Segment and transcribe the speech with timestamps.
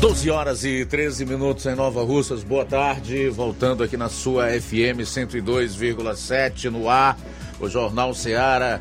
[0.00, 2.44] 12 horas e 13 minutos em Nova Russas.
[2.44, 3.30] Boa tarde.
[3.30, 7.16] Voltando aqui na sua FM 102,7 no ar.
[7.58, 8.78] O Jornal Seara.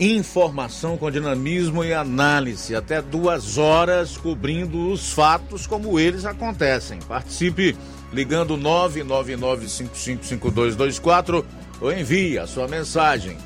[0.00, 2.74] Informação com dinamismo e análise.
[2.74, 6.98] Até duas horas cobrindo os fatos como eles acontecem.
[7.06, 7.76] Participe
[8.12, 11.44] ligando 999555224
[11.80, 13.36] ou envie a sua mensagem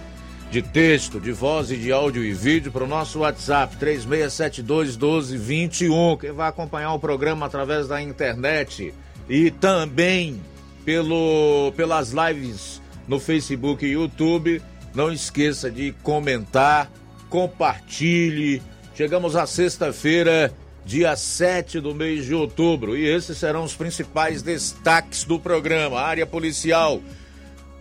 [0.52, 6.20] de texto, de voz e de áudio e vídeo para o nosso WhatsApp 36721221.
[6.20, 8.92] Quem vai acompanhar o programa através da internet
[9.26, 10.38] e também
[10.84, 14.60] pelo, pelas lives no Facebook e YouTube,
[14.94, 16.90] não esqueça de comentar,
[17.30, 18.60] compartilhe.
[18.94, 20.52] Chegamos à sexta-feira,
[20.84, 25.98] dia 7 do mês de outubro, e esses serão os principais destaques do programa.
[25.98, 27.00] Área policial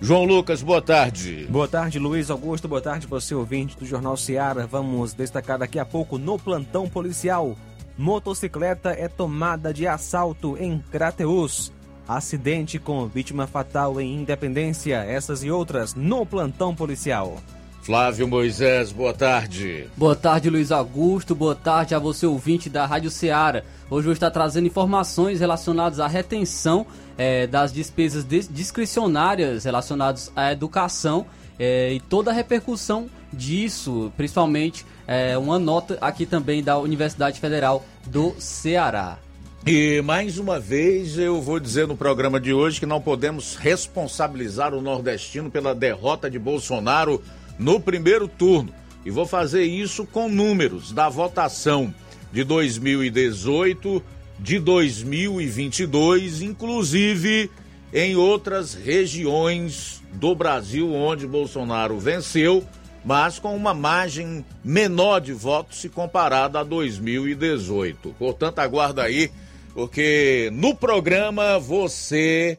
[0.04, 1.46] João Lucas, boa tarde.
[1.48, 2.68] Boa tarde, Luiz Augusto.
[2.68, 4.66] Boa tarde, você ouvinte do Jornal Seara.
[4.66, 7.56] Vamos destacar daqui a pouco no plantão policial.
[7.96, 11.72] Motocicleta é tomada de assalto em Crateus.
[12.08, 14.96] Acidente com vítima fatal em Independência.
[14.96, 17.38] Essas e outras no plantão policial.
[17.84, 19.88] Flávio Moisés, boa tarde.
[19.96, 21.36] Boa tarde, Luiz Augusto.
[21.36, 23.64] Boa tarde a você, ouvinte da Rádio Ceará.
[23.90, 31.26] Hoje eu estou trazendo informações relacionadas à retenção é, das despesas discricionárias relacionadas à educação
[31.60, 37.86] é, e toda a repercussão disso, principalmente é, uma nota aqui também da Universidade Federal
[38.06, 39.18] do Ceará.
[39.66, 44.74] E mais uma vez eu vou dizer no programa de hoje que não podemos responsabilizar
[44.74, 47.22] o nordestino pela derrota de Bolsonaro
[47.60, 48.74] no primeiro turno.
[49.06, 51.94] E vou fazer isso com números da votação
[52.32, 54.04] de 2018
[54.42, 57.50] de 2022, inclusive
[57.94, 62.66] em outras regiões do Brasil onde Bolsonaro venceu,
[63.06, 68.16] mas com uma margem menor de votos se comparada a 2018.
[68.18, 69.32] Portanto, aguarda aí,
[69.76, 72.58] porque no programa você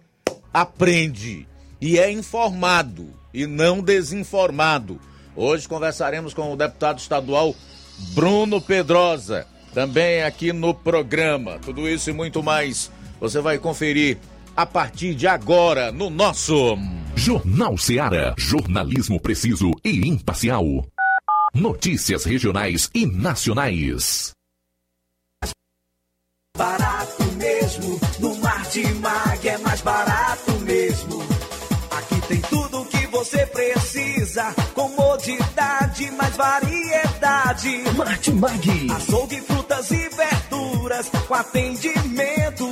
[0.55, 1.49] aprende
[1.81, 5.01] e é informado e não desinformado.
[5.35, 7.57] Hoje conversaremos com o deputado estadual
[8.15, 11.59] Bruno Pedrosa também aqui no programa.
[11.59, 12.91] Tudo isso e muito mais
[13.21, 14.19] você vai conferir
[14.57, 16.77] a partir de agora no nosso
[17.15, 18.35] Jornal Seara.
[18.37, 20.65] Jornalismo preciso e imparcial.
[21.55, 24.33] Notícias regionais e nacionais.
[26.57, 29.12] Barato mesmo, no Mar de Mag
[33.33, 37.83] você precisa, comodidade, mais variedade.
[37.97, 38.93] Martimag.
[38.95, 42.72] Açougue, frutas e verduras, com atendimento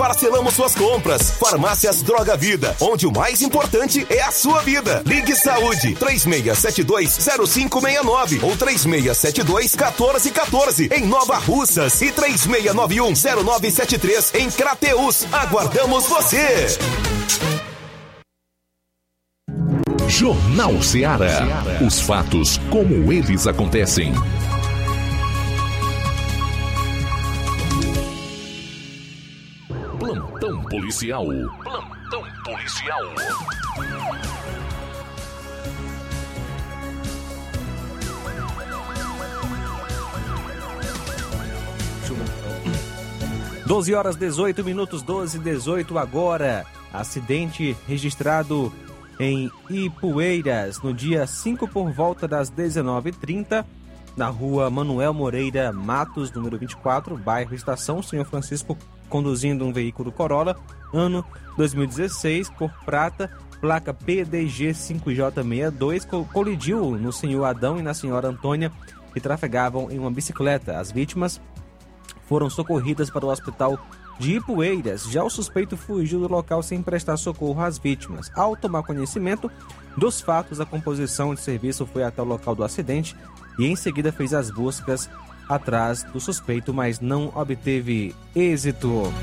[0.01, 1.35] parcelamos suas compras.
[1.39, 5.03] Farmácias Droga Vida, onde o mais importante é a sua vida.
[5.05, 15.27] Ligue Saúde 36720569 ou 36721414 em Nova Russas e 36910973 em Crateus.
[15.31, 16.65] Aguardamos você.
[20.07, 21.45] Jornal Ceará.
[21.85, 24.15] Os fatos como eles acontecem.
[30.91, 31.25] Policial.
[31.63, 33.01] Plantão policial.
[43.65, 46.65] Doze horas 18 minutos 12 18 agora.
[46.91, 48.73] Acidente registrado
[49.17, 53.65] em Ipueiras no dia 5 por volta das 19h30
[54.15, 58.77] na rua Manuel Moreira Matos, número 24, bairro Estação, senhor Francisco
[59.09, 60.55] conduzindo um veículo Corolla,
[60.93, 61.23] ano
[61.57, 63.29] 2016, cor prata,
[63.59, 68.71] placa PDG 5J62, colidiu no senhor Adão e na senhora Antônia,
[69.13, 70.79] que trafegavam em uma bicicleta.
[70.79, 71.41] As vítimas
[72.25, 73.77] foram socorridas para o hospital
[74.17, 75.03] de Ipueiras.
[75.03, 78.31] Já o suspeito fugiu do local sem prestar socorro às vítimas.
[78.33, 79.51] Ao tomar conhecimento
[79.97, 83.15] dos fatos, a composição de serviço foi até o local do acidente
[83.61, 85.07] e em seguida fez as buscas
[85.47, 89.13] atrás do suspeito, mas não obteve êxito.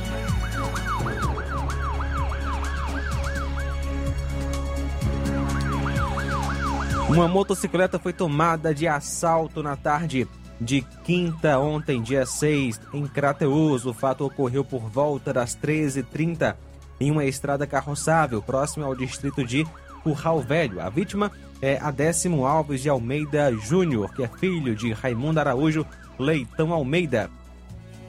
[7.08, 10.28] Uma motocicleta foi tomada de assalto na tarde
[10.60, 13.86] de quinta ontem, dia 6, em Crateus.
[13.86, 16.54] O fato ocorreu por volta das 13h30
[17.00, 19.66] em uma estrada carroçável próxima ao distrito de
[20.04, 20.80] Curral Velho.
[20.80, 25.86] A vítima é Adécimo Alves de Almeida Júnior, que é filho de Raimundo Araújo
[26.18, 27.30] Leitão Almeida.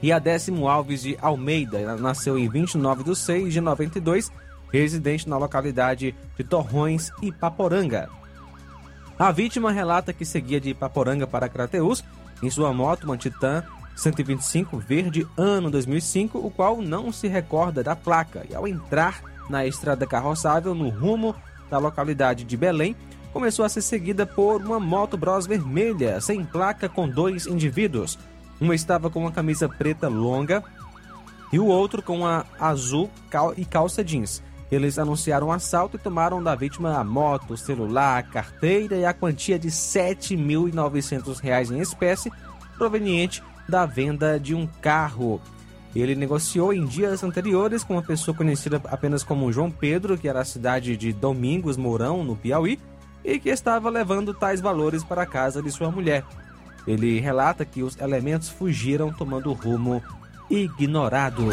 [0.02, 4.32] E Adécimo Alves de Almeida nasceu em 29 de 6 de 92,
[4.72, 8.08] residente na localidade de Torrões e Paporanga.
[9.18, 12.02] A vítima relata que seguia de Paporanga para Crateus
[12.42, 13.62] em sua moto, uma Titan
[13.94, 18.46] 125 verde, ano 2005, o qual não se recorda da placa.
[18.48, 19.20] E ao entrar
[19.50, 21.34] na estrada carroçável no rumo
[21.68, 22.96] da localidade de Belém,
[23.32, 28.18] começou a ser seguida por uma moto Bros vermelha, sem placa, com dois indivíduos.
[28.60, 30.62] Uma estava com uma camisa preta longa
[31.52, 33.10] e o outro com uma azul
[33.56, 34.42] e calça jeans.
[34.70, 39.58] Eles anunciaram um assalto e tomaram da vítima a moto, celular, carteira e a quantia
[39.58, 42.30] de R$ 7.900 em espécie,
[42.78, 45.40] proveniente da venda de um carro.
[45.94, 50.40] Ele negociou em dias anteriores com uma pessoa conhecida apenas como João Pedro, que era
[50.40, 52.78] a cidade de Domingos Mourão, no Piauí,
[53.24, 56.24] e que estava levando tais valores para a casa de sua mulher.
[56.86, 60.02] Ele relata que os elementos fugiram tomando rumo
[60.48, 61.48] ignorado.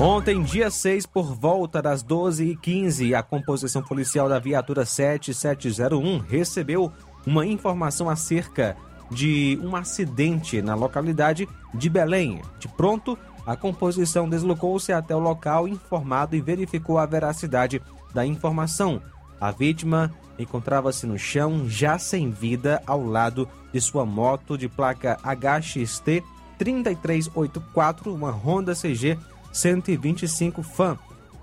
[0.00, 6.90] Ontem, dia 6, por volta das 12h15, a composição policial da viatura 7701 recebeu
[7.26, 8.76] uma informação acerca
[9.10, 12.40] de um acidente na localidade de Belém.
[12.58, 13.16] De pronto,
[13.46, 17.80] a composição deslocou-se até o local informado e verificou a veracidade
[18.12, 19.00] da informação.
[19.40, 25.18] A vítima encontrava-se no chão, já sem vida, ao lado de sua moto de placa
[25.22, 26.22] HXT
[26.58, 29.18] 3384, uma Honda CG
[29.52, 30.96] 125 Fan.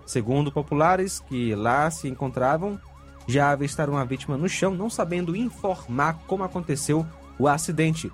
[0.05, 2.79] Segundo populares que lá se encontravam,
[3.27, 7.05] já avistaram a vítima no chão, não sabendo informar como aconteceu
[7.37, 8.11] o acidente.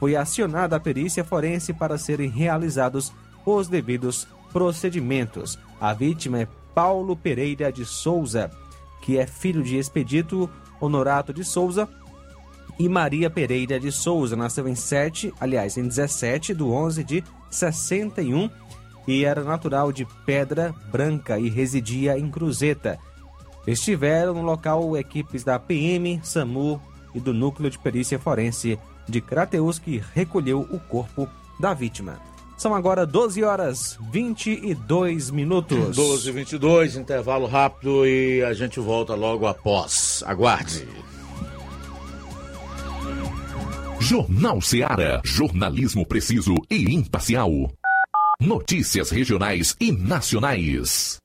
[0.00, 3.12] Foi acionada a perícia forense para serem realizados
[3.44, 5.58] os devidos procedimentos.
[5.80, 8.50] A vítima é Paulo Pereira de Souza,
[9.00, 11.88] que é filho de Expedito Honorato de Souza
[12.78, 14.36] e Maria Pereira de Souza.
[14.36, 18.50] Nasceu em 7, aliás, em 17 de 11 de 61
[19.08, 22.98] e era natural de Pedra Branca e residia em Cruzeta.
[23.66, 26.78] Estiveram no local equipes da PM, SAMU
[27.14, 28.78] e do Núcleo de Perícia Forense
[29.08, 31.26] de Crateus que recolheu o corpo
[31.58, 32.35] da vítima.
[32.56, 35.94] São agora 12 horas 22 minutos.
[35.94, 40.22] 12 e 22, intervalo rápido e a gente volta logo após.
[40.26, 40.88] Aguarde.
[44.00, 45.20] Jornal Seara.
[45.24, 47.50] Jornalismo preciso e imparcial.
[48.40, 51.18] Notícias regionais e nacionais.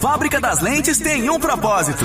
[0.00, 2.04] Fábrica das Lentes tem um propósito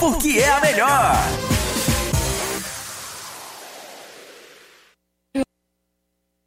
[0.00, 1.49] porque é a melhor.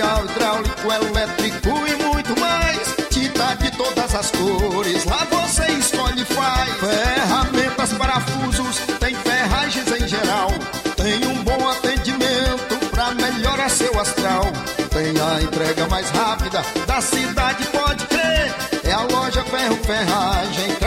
[0.00, 2.80] hidráulico, elétrico e muito mais.
[3.10, 6.70] Tinta de todas as cores, lá você escolhe e faz.
[6.78, 10.48] Ferramentas, parafusos, tem ferragens em geral.
[10.96, 14.44] Tem um bom atendimento pra melhorar seu astral.
[14.90, 18.54] Tem a entrega mais rápida da cidade, pode crer.
[18.84, 20.79] É a loja Ferro Ferragem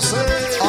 [0.00, 0.16] você.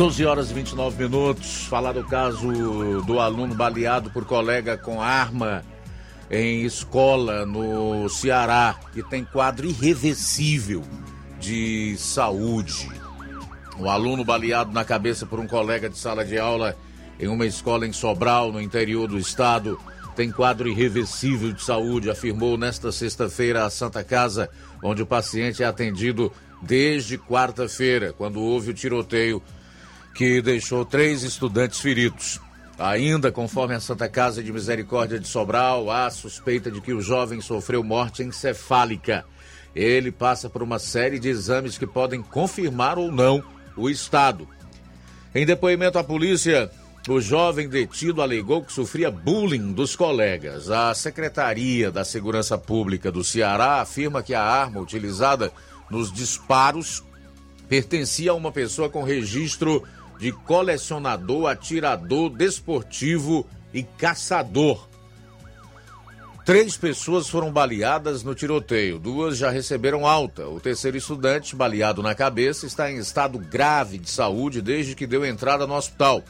[0.00, 1.66] 12 horas e 29 minutos.
[1.66, 2.50] Falar do caso
[3.02, 5.62] do aluno baleado por colega com arma
[6.30, 10.82] em escola no Ceará, que tem quadro irreversível
[11.38, 12.88] de saúde.
[13.78, 16.74] Um aluno baleado na cabeça por um colega de sala de aula
[17.18, 19.78] em uma escola em Sobral, no interior do estado,
[20.16, 24.48] tem quadro irreversível de saúde, afirmou nesta sexta-feira a Santa Casa,
[24.82, 29.42] onde o paciente é atendido desde quarta-feira, quando houve o tiroteio
[30.14, 32.40] que deixou três estudantes feridos.
[32.78, 37.40] Ainda conforme a Santa Casa de Misericórdia de Sobral, há suspeita de que o jovem
[37.40, 39.24] sofreu morte encefálica.
[39.74, 43.44] Ele passa por uma série de exames que podem confirmar ou não
[43.76, 44.48] o estado.
[45.34, 46.70] Em depoimento à polícia,
[47.08, 50.70] o jovem detido alegou que sofria bullying dos colegas.
[50.70, 55.52] A Secretaria da Segurança Pública do Ceará afirma que a arma utilizada
[55.90, 57.02] nos disparos
[57.68, 59.84] pertencia a uma pessoa com registro
[60.20, 64.86] de colecionador, atirador, desportivo e caçador.
[66.44, 70.46] Três pessoas foram baleadas no tiroteio, duas já receberam alta.
[70.46, 75.24] O terceiro estudante, baleado na cabeça, está em estado grave de saúde desde que deu
[75.24, 76.22] entrada no hospital.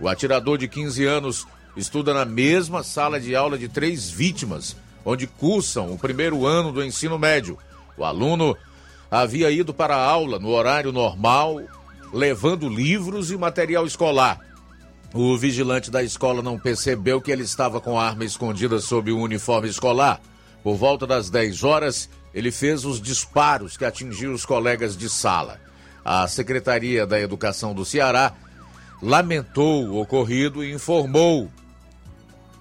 [0.00, 1.46] O atirador de 15 anos
[1.76, 6.84] estuda na mesma sala de aula de três vítimas, onde cursam o primeiro ano do
[6.84, 7.56] ensino médio.
[7.96, 8.56] O aluno
[9.10, 11.60] havia ido para a aula no horário normal
[12.12, 14.40] levando livros e material escolar.
[15.14, 19.20] O vigilante da escola não percebeu que ele estava com a arma escondida sob o
[19.20, 20.20] uniforme escolar.
[20.62, 25.58] Por volta das 10 horas, ele fez os disparos que atingiram os colegas de sala.
[26.04, 28.34] A Secretaria da Educação do Ceará
[29.02, 31.50] lamentou o ocorrido e informou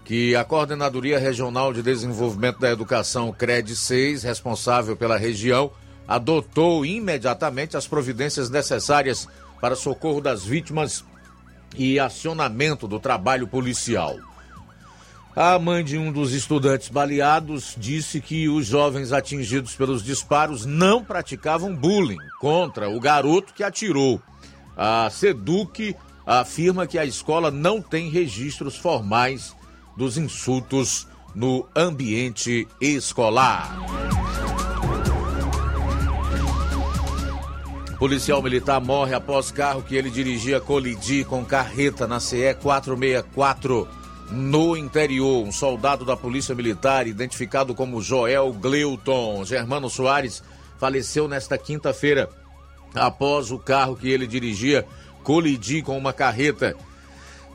[0.06, 5.70] que a Coordenadoria Regional de Desenvolvimento da Educação, CRED 6, responsável pela região,
[6.08, 9.28] adotou imediatamente as providências necessárias
[9.60, 11.04] para socorro das vítimas
[11.76, 14.18] e acionamento do trabalho policial.
[15.36, 21.04] A mãe de um dos estudantes baleados disse que os jovens atingidos pelos disparos não
[21.04, 24.20] praticavam bullying contra o garoto que atirou.
[24.76, 29.56] A SEDUC afirma que a escola não tem registros formais
[29.96, 33.78] dos insultos no ambiente escolar.
[37.98, 43.88] Policial militar morre após carro que ele dirigia colidir com carreta na CE 464
[44.30, 45.44] no interior.
[45.44, 50.44] Um soldado da Polícia Militar, identificado como Joel Gleuton Germano Soares,
[50.78, 52.30] faleceu nesta quinta-feira
[52.94, 54.86] após o carro que ele dirigia
[55.24, 56.76] colidir com uma carreta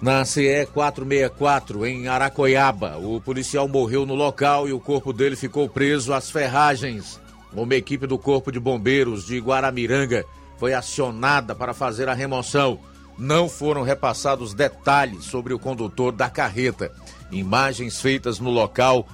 [0.01, 2.97] na CE 464 em Aracoiaba.
[2.99, 7.23] O policial morreu no local e o corpo dele ficou preso às ferragens
[7.55, 10.25] uma equipe do Corpo de Bombeiros de Guaramiranga
[10.59, 12.79] foi acionada para fazer a remoção.
[13.19, 16.91] não foram repassados detalhes sobre o condutor da carreta.
[17.31, 19.07] Imagens feitas no local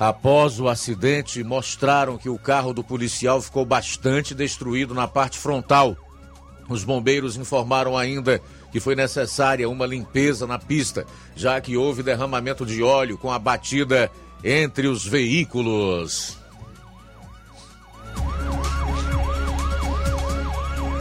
[0.00, 5.96] após o acidente mostraram que o carro do policial ficou bastante destruído na parte frontal.
[6.68, 8.40] Os bombeiros informaram ainda
[8.72, 11.06] que foi necessária uma limpeza na pista,
[11.36, 14.10] já que houve derramamento de óleo com a batida
[14.42, 16.39] entre os veículos.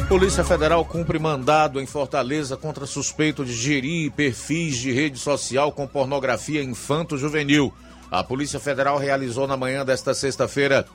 [0.09, 5.85] Polícia Federal cumpre mandado em Fortaleza contra suspeito de gerir perfis de rede social com
[5.85, 7.71] pornografia infanto-juvenil.
[8.09, 10.87] A Polícia Federal realizou na manhã desta sexta-feira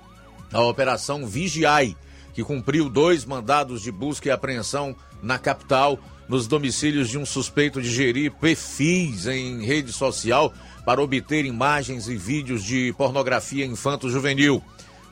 [0.53, 1.97] a Operação Vigiai,
[2.35, 5.97] que cumpriu dois mandados de busca e apreensão na capital,
[6.29, 10.53] nos domicílios de um suspeito de gerir perfis em rede social
[10.85, 14.61] para obter imagens e vídeos de pornografia infanto-juvenil.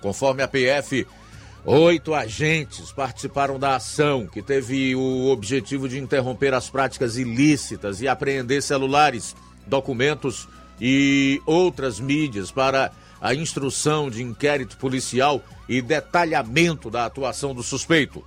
[0.00, 1.06] Conforme a PF,
[1.64, 8.08] Oito agentes participaram da ação, que teve o objetivo de interromper as práticas ilícitas e
[8.08, 10.48] apreender celulares, documentos
[10.80, 18.24] e outras mídias para a instrução de inquérito policial e detalhamento da atuação do suspeito.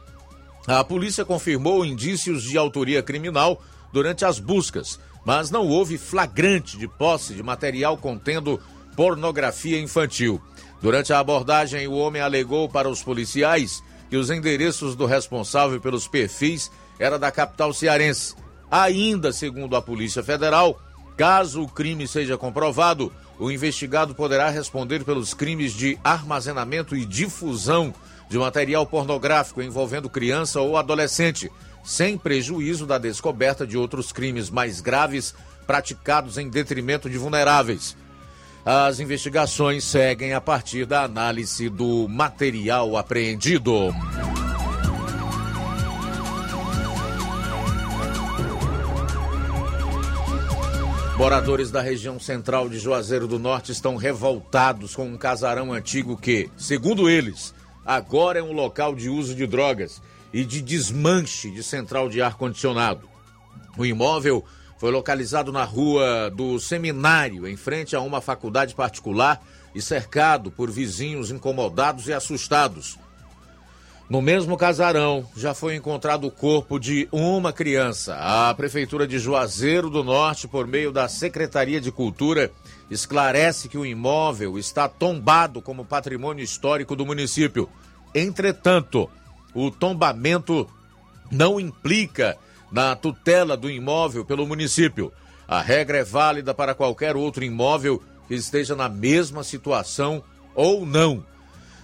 [0.66, 6.88] A polícia confirmou indícios de autoria criminal durante as buscas, mas não houve flagrante de
[6.88, 8.62] posse de material contendo
[8.96, 10.42] pornografia infantil.
[10.86, 16.08] Durante a abordagem, o homem alegou para os policiais que os endereços do responsável pelos
[16.08, 18.36] perfis era da capital cearense.
[18.70, 20.80] Ainda segundo a Polícia Federal,
[21.18, 27.92] caso o crime seja comprovado, o investigado poderá responder pelos crimes de armazenamento e difusão
[28.30, 31.52] de material pornográfico envolvendo criança ou adolescente,
[31.84, 35.34] sem prejuízo da descoberta de outros crimes mais graves
[35.66, 37.98] praticados em detrimento de vulneráveis.
[38.66, 43.94] As investigações seguem a partir da análise do material apreendido.
[51.16, 56.50] Moradores da região central de Juazeiro do Norte estão revoltados com um casarão antigo que,
[56.58, 57.54] segundo eles,
[57.86, 60.02] agora é um local de uso de drogas
[60.34, 63.08] e de desmanche de central de ar-condicionado.
[63.78, 64.44] O imóvel
[64.78, 69.42] foi localizado na rua do Seminário, em frente a uma faculdade particular
[69.74, 72.98] e cercado por vizinhos incomodados e assustados.
[74.08, 78.16] No mesmo casarão, já foi encontrado o corpo de uma criança.
[78.20, 82.52] A Prefeitura de Juazeiro do Norte, por meio da Secretaria de Cultura,
[82.90, 87.68] esclarece que o imóvel está tombado como patrimônio histórico do município.
[88.14, 89.10] Entretanto,
[89.56, 90.70] o tombamento
[91.32, 92.38] não implica
[92.72, 95.12] na tutela do imóvel pelo município.
[95.48, 100.24] A regra é válida para qualquer outro imóvel que esteja na mesma situação
[100.54, 101.24] ou não.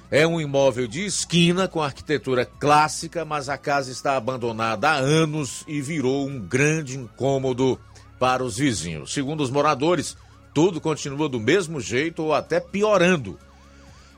[0.10, 5.64] É um imóvel de esquina com arquitetura clássica, mas a casa está abandonada há anos
[5.68, 7.80] e virou um grande incômodo
[8.20, 9.14] para os vizinhos.
[9.14, 10.18] Segundo os moradores,
[10.54, 13.40] tudo continua do mesmo jeito ou até piorando.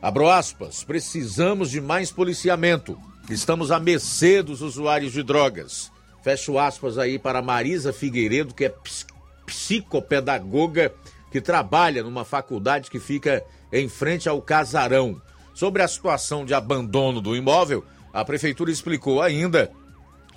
[0.02, 3.00] Abro aspas, precisamos de mais policiamento.
[3.30, 5.93] Estamos à mercê dos usuários de drogas.
[6.24, 8.74] Fecho aspas aí para Marisa Figueiredo, que é
[9.46, 10.94] psicopedagoga,
[11.30, 15.22] que trabalha numa faculdade que fica em frente ao casarão.
[15.54, 17.84] Sobre a situação de abandono do imóvel,
[18.14, 19.70] a prefeitura explicou ainda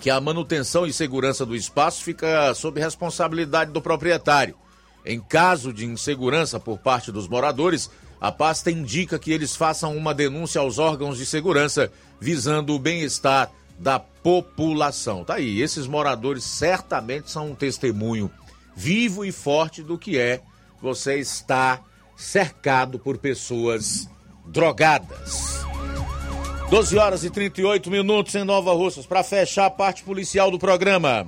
[0.01, 4.57] que a manutenção e segurança do espaço fica sob responsabilidade do proprietário.
[5.05, 7.89] Em caso de insegurança por parte dos moradores,
[8.21, 13.53] a pasta indica que eles façam uma denúncia aos órgãos de segurança visando o bem-estar
[13.79, 15.25] da população.
[15.25, 18.31] Tá aí, esses moradores certamente são um testemunho
[18.75, 20.41] vivo e forte do que é
[20.81, 21.83] você estar
[22.17, 24.09] cercado por pessoas
[24.47, 25.65] drogadas.
[26.71, 31.27] 12 horas e 38 minutos em Nova Russas para fechar a parte policial do programa.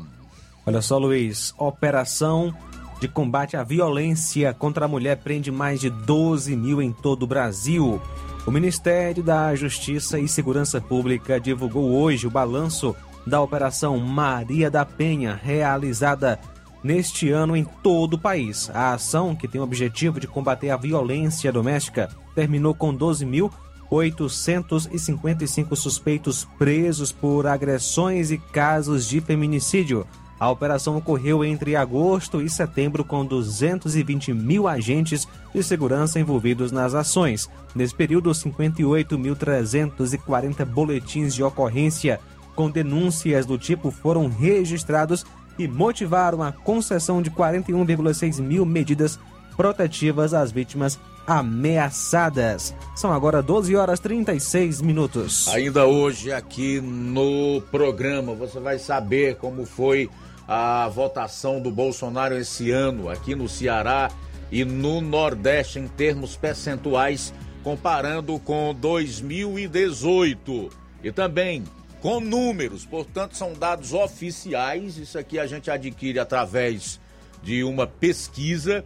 [0.66, 2.54] Olha só, Luiz, operação
[3.00, 7.26] de combate à violência contra a mulher prende mais de 12 mil em todo o
[7.26, 8.02] Brasil.
[8.48, 14.87] O Ministério da Justiça e Segurança Pública divulgou hoje o balanço da Operação Maria da
[14.87, 16.40] Penha, realizada
[16.82, 18.70] neste ano em todo o país.
[18.72, 26.48] A ação, que tem o objetivo de combater a violência doméstica, terminou com 12.855 suspeitos
[26.58, 30.06] presos por agressões e casos de feminicídio.
[30.38, 36.94] A operação ocorreu entre agosto e setembro, com 220 mil agentes de segurança envolvidos nas
[36.94, 37.51] ações.
[37.74, 42.20] Nesse período, 58.340 boletins de ocorrência
[42.55, 45.27] com denúncias do tipo foram registrados
[45.59, 49.18] e motivaram a concessão de 41,6 mil medidas
[49.57, 52.74] protetivas às vítimas ameaçadas.
[52.96, 55.46] São agora 12 horas 36 minutos.
[55.48, 60.09] Ainda hoje aqui no programa você vai saber como foi
[60.48, 64.11] a votação do Bolsonaro esse ano aqui no Ceará
[64.50, 70.70] e no Nordeste em termos percentuais comparando com 2018
[71.04, 71.64] e também
[72.00, 76.98] com números, portanto são dados oficiais, isso aqui a gente adquire através
[77.42, 78.84] de uma pesquisa,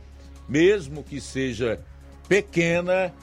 [0.49, 1.81] mesmo que seja
[2.27, 3.15] pequena,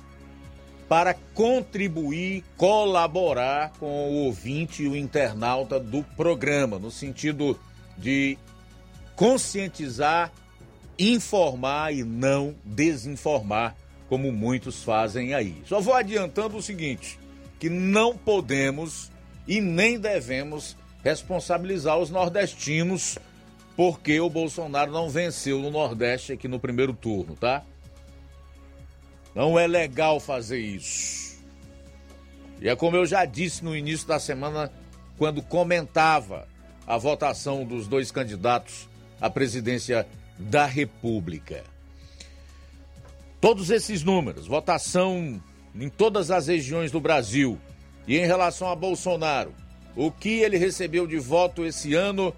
[0.87, 7.59] para contribuir, colaborar com o ouvinte e o internauta do programa, no sentido
[7.99, 8.37] de
[9.15, 10.31] conscientizar,
[10.97, 13.75] informar e não desinformar,
[14.07, 15.61] como muitos fazem aí.
[15.65, 17.19] Só vou adiantando o seguinte:
[17.59, 19.11] que não podemos
[19.47, 23.17] e nem devemos responsabilizar os nordestinos
[23.75, 27.63] porque o Bolsonaro não venceu no Nordeste aqui no primeiro turno, tá?
[29.33, 31.39] Não é legal fazer isso.
[32.59, 34.69] E é como eu já disse no início da semana,
[35.17, 36.45] quando comentava
[36.89, 38.89] a votação dos dois candidatos
[39.21, 40.07] à presidência
[40.39, 41.63] da República.
[43.39, 45.39] Todos esses números, votação
[45.75, 47.59] em todas as regiões do Brasil
[48.07, 49.53] e em relação a Bolsonaro,
[49.95, 52.33] o que ele recebeu de voto esse ano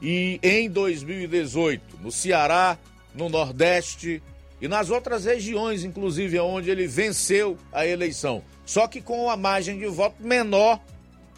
[0.00, 2.76] e em 2018, no Ceará,
[3.14, 4.20] no Nordeste
[4.60, 9.78] e nas outras regiões, inclusive onde ele venceu a eleição, só que com uma margem
[9.78, 10.80] de voto menor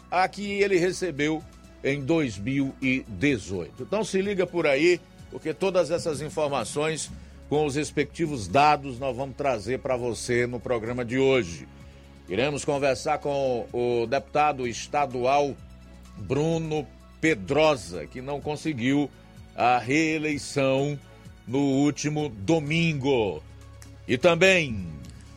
[0.09, 1.43] a que ele recebeu
[1.85, 3.83] em 2018.
[3.83, 7.11] Então se liga por aí, porque todas essas informações
[7.47, 11.67] com os respectivos dados nós vamos trazer para você no programa de hoje.
[12.27, 15.55] Iremos conversar com o deputado estadual
[16.17, 16.87] Bruno
[17.21, 19.07] Pedrosa, que não conseguiu
[19.55, 20.99] a reeleição
[21.47, 23.43] no último domingo.
[24.07, 24.94] E também.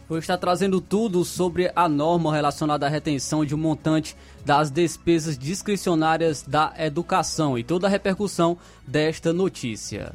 [0.09, 5.37] Vou estar trazendo tudo sobre a norma relacionada à retenção de um montante das despesas
[5.37, 10.15] discricionárias da educação e toda a repercussão desta notícia.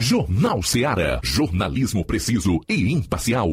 [0.00, 1.20] Jornal Seara.
[1.22, 3.48] Jornalismo preciso e imparcial.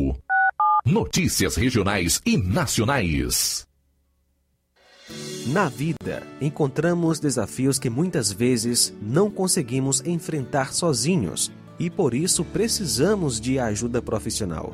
[0.83, 3.67] Notícias regionais e nacionais.
[5.45, 13.39] Na vida, encontramos desafios que muitas vezes não conseguimos enfrentar sozinhos e por isso precisamos
[13.39, 14.73] de ajuda profissional.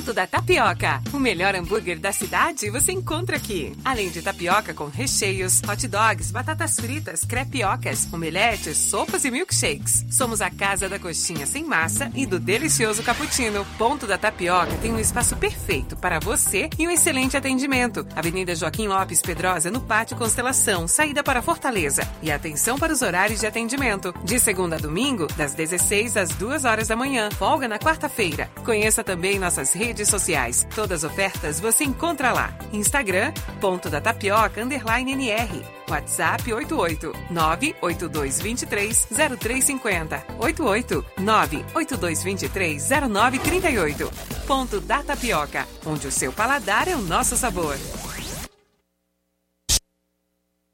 [0.00, 1.02] Ponto da Tapioca.
[1.12, 3.76] O melhor hambúrguer da cidade você encontra aqui.
[3.84, 10.06] Além de tapioca com recheios, hot dogs, batatas fritas, crepiocas, omeletes, sopas e milkshakes.
[10.10, 13.66] Somos a casa da coxinha sem massa e do delicioso cappuccino.
[13.76, 18.06] Ponto da Tapioca tem um espaço perfeito para você e um excelente atendimento.
[18.16, 22.08] Avenida Joaquim Lopes Pedrosa, no Pátio Constelação, saída para Fortaleza.
[22.22, 24.14] E atenção para os horários de atendimento.
[24.24, 27.28] De segunda a domingo, das 16 às 2 horas da manhã.
[27.32, 28.50] Folga na quarta-feira.
[28.64, 30.66] Conheça também nossas redes sociais.
[30.74, 32.56] Todas as ofertas você encontra lá.
[32.72, 35.64] Instagram, ponto da tapioca, underline NR.
[35.88, 40.24] WhatsApp 88 98223 0350.
[40.38, 44.10] 88 98223 0938.
[44.46, 47.76] Ponto da Tapioca, onde o seu paladar é o nosso sabor.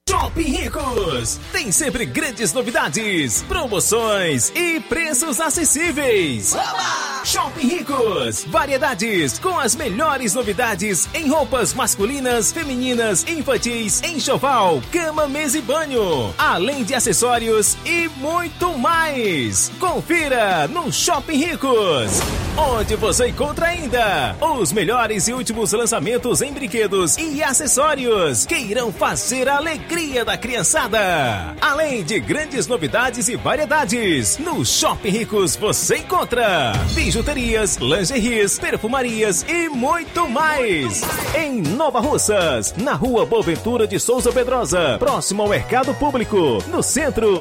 [0.09, 1.41] Shopping Ricos!
[1.51, 6.55] Tem sempre grandes novidades, promoções e preços acessíveis.
[6.55, 7.25] Oba!
[7.25, 8.45] Shopping Ricos!
[8.45, 16.33] Variedades com as melhores novidades em roupas masculinas, femininas, infantis, enxoval, cama, mesa e banho.
[16.39, 19.73] Além de acessórios e muito mais.
[19.81, 22.21] Confira no Shopping Ricos!
[22.57, 28.91] Onde você encontra ainda os melhores e últimos lançamentos em brinquedos e acessórios que irão
[28.91, 29.59] fazer a
[29.97, 31.57] alegria da criançada.
[31.59, 39.71] Além de grandes novidades e variedades, no Shopping Ricos você encontra bijuterias lingeries, perfumarias e
[39.71, 41.01] muito mais.
[41.35, 47.41] Em Nova Russas, na rua Boaventura de Souza Pedrosa, próximo ao Mercado Público, no centro.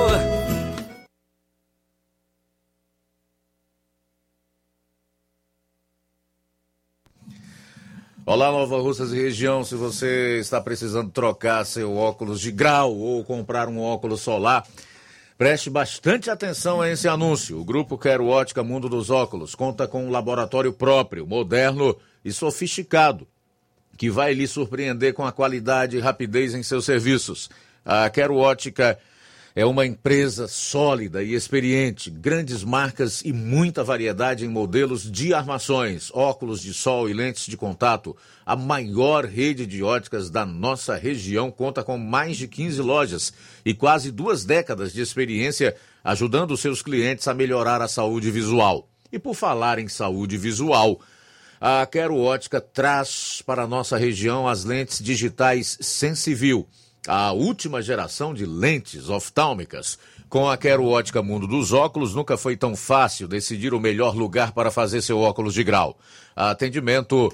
[8.23, 9.63] Olá, Nova Russas e região.
[9.63, 14.63] Se você está precisando trocar seu óculos de grau ou comprar um óculos solar,
[15.39, 17.59] preste bastante atenção a esse anúncio.
[17.59, 23.27] O grupo Quero Ótica Mundo dos Óculos conta com um laboratório próprio, moderno e sofisticado,
[23.97, 27.49] que vai lhe surpreender com a qualidade e rapidez em seus serviços.
[27.83, 28.99] A Quero Ótica
[29.55, 36.09] é uma empresa sólida e experiente, grandes marcas e muita variedade em modelos de armações,
[36.13, 38.15] óculos de sol e lentes de contato.
[38.45, 43.33] A maior rede de óticas da nossa região conta com mais de 15 lojas
[43.65, 48.87] e quase duas décadas de experiência ajudando seus clientes a melhorar a saúde visual.
[49.11, 51.01] E por falar em saúde visual,
[51.59, 56.67] a Quero Ótica traz para a nossa região as lentes digitais Sensivil
[57.07, 59.97] a última geração de lentes oftálmicas.
[60.29, 64.51] Com a Quero Ótica Mundo dos Óculos, nunca foi tão fácil decidir o melhor lugar
[64.51, 65.97] para fazer seu óculos de grau.
[66.35, 67.31] Atendimento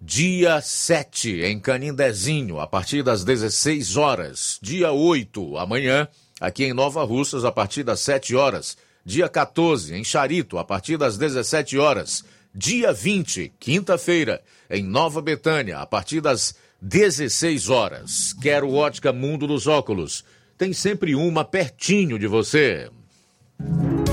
[0.00, 4.58] dia 7 em Canindezinho, a partir das 16 horas.
[4.62, 6.08] Dia 8, amanhã,
[6.40, 8.78] aqui em Nova Russas, a partir das 7 horas.
[9.04, 12.24] Dia 14, em Charito, a partir das 17 horas.
[12.54, 18.32] Dia 20, quinta-feira, em Nova Betânia, a partir das 16 horas.
[18.40, 20.24] Quero ótica Mundo dos Óculos.
[20.56, 22.90] Tem sempre uma pertinho de você.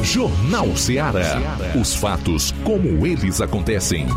[0.03, 1.37] Jornal Ceará.
[1.79, 4.07] Os fatos como eles acontecem.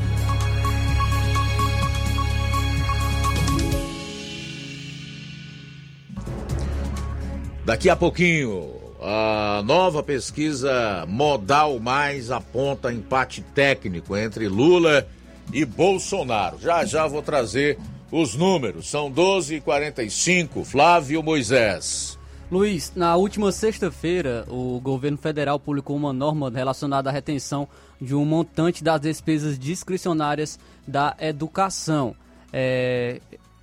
[7.64, 15.06] Daqui a pouquinho, a nova pesquisa Modal Mais aponta empate técnico entre Lula
[15.52, 16.58] e Bolsonaro.
[16.60, 17.78] Já já vou trazer
[18.10, 18.88] os números.
[18.88, 20.64] São 12 e 45.
[20.64, 22.18] Flávio Moisés.
[22.50, 27.68] Luiz, na última sexta-feira, o governo federal publicou uma norma relacionada à retenção
[28.00, 32.14] de um montante das despesas discricionárias da educação.
[32.52, 33.20] É,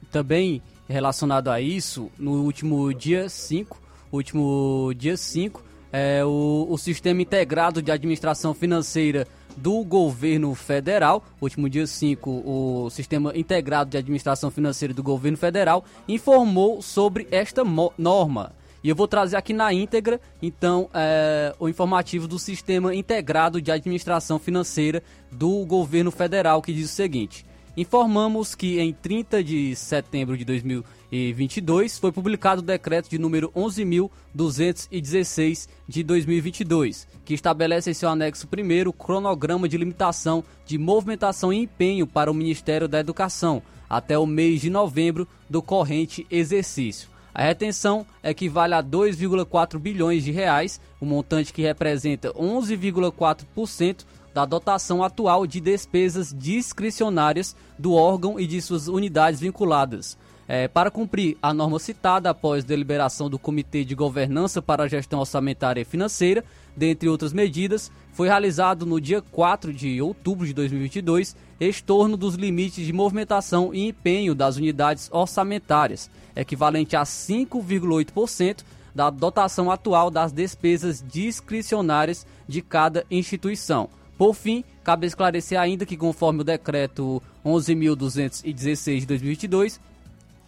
[0.09, 3.77] também relacionado a isso, no último dia 5,
[4.09, 9.27] último dia 5, é, o, o Sistema Integrado de Administração Financeira
[9.57, 15.83] do governo federal, último dia 5, o Sistema Integrado de Administração Financeira do governo federal
[16.07, 17.63] informou sobre esta
[17.97, 18.53] norma.
[18.83, 23.71] E eu vou trazer aqui na íntegra, então, é, o informativo do Sistema Integrado de
[23.71, 27.45] Administração Financeira do governo federal, que diz o seguinte:
[27.77, 35.67] informamos que em 30 de setembro de 2022 foi publicado o decreto de número 11.216
[35.87, 38.49] de 2022, que estabelece em seu anexo 1
[38.89, 44.25] o cronograma de limitação de movimentação e empenho para o Ministério da Educação até o
[44.25, 47.09] mês de novembro do corrente exercício.
[47.33, 54.03] A retenção equivale a 2,4 bilhões de reais, um montante que representa 11,4%
[54.37, 60.15] da dotação atual de despesas discricionárias do órgão e de suas unidades vinculadas.
[60.47, 65.21] É, para cumprir a norma citada após deliberação do Comitê de Governança para a Gestão
[65.21, 66.45] Orçamentária e Financeira,
[66.75, 72.85] dentre outras medidas, foi realizado no dia 4 de outubro de 2022 estorno dos limites
[72.85, 81.03] de movimentação e empenho das unidades orçamentárias, equivalente a 5,8% da dotação atual das despesas
[81.07, 83.89] discricionárias de cada instituição.
[84.17, 89.79] Por fim, cabe esclarecer ainda que, conforme o decreto 11.216 de 2022,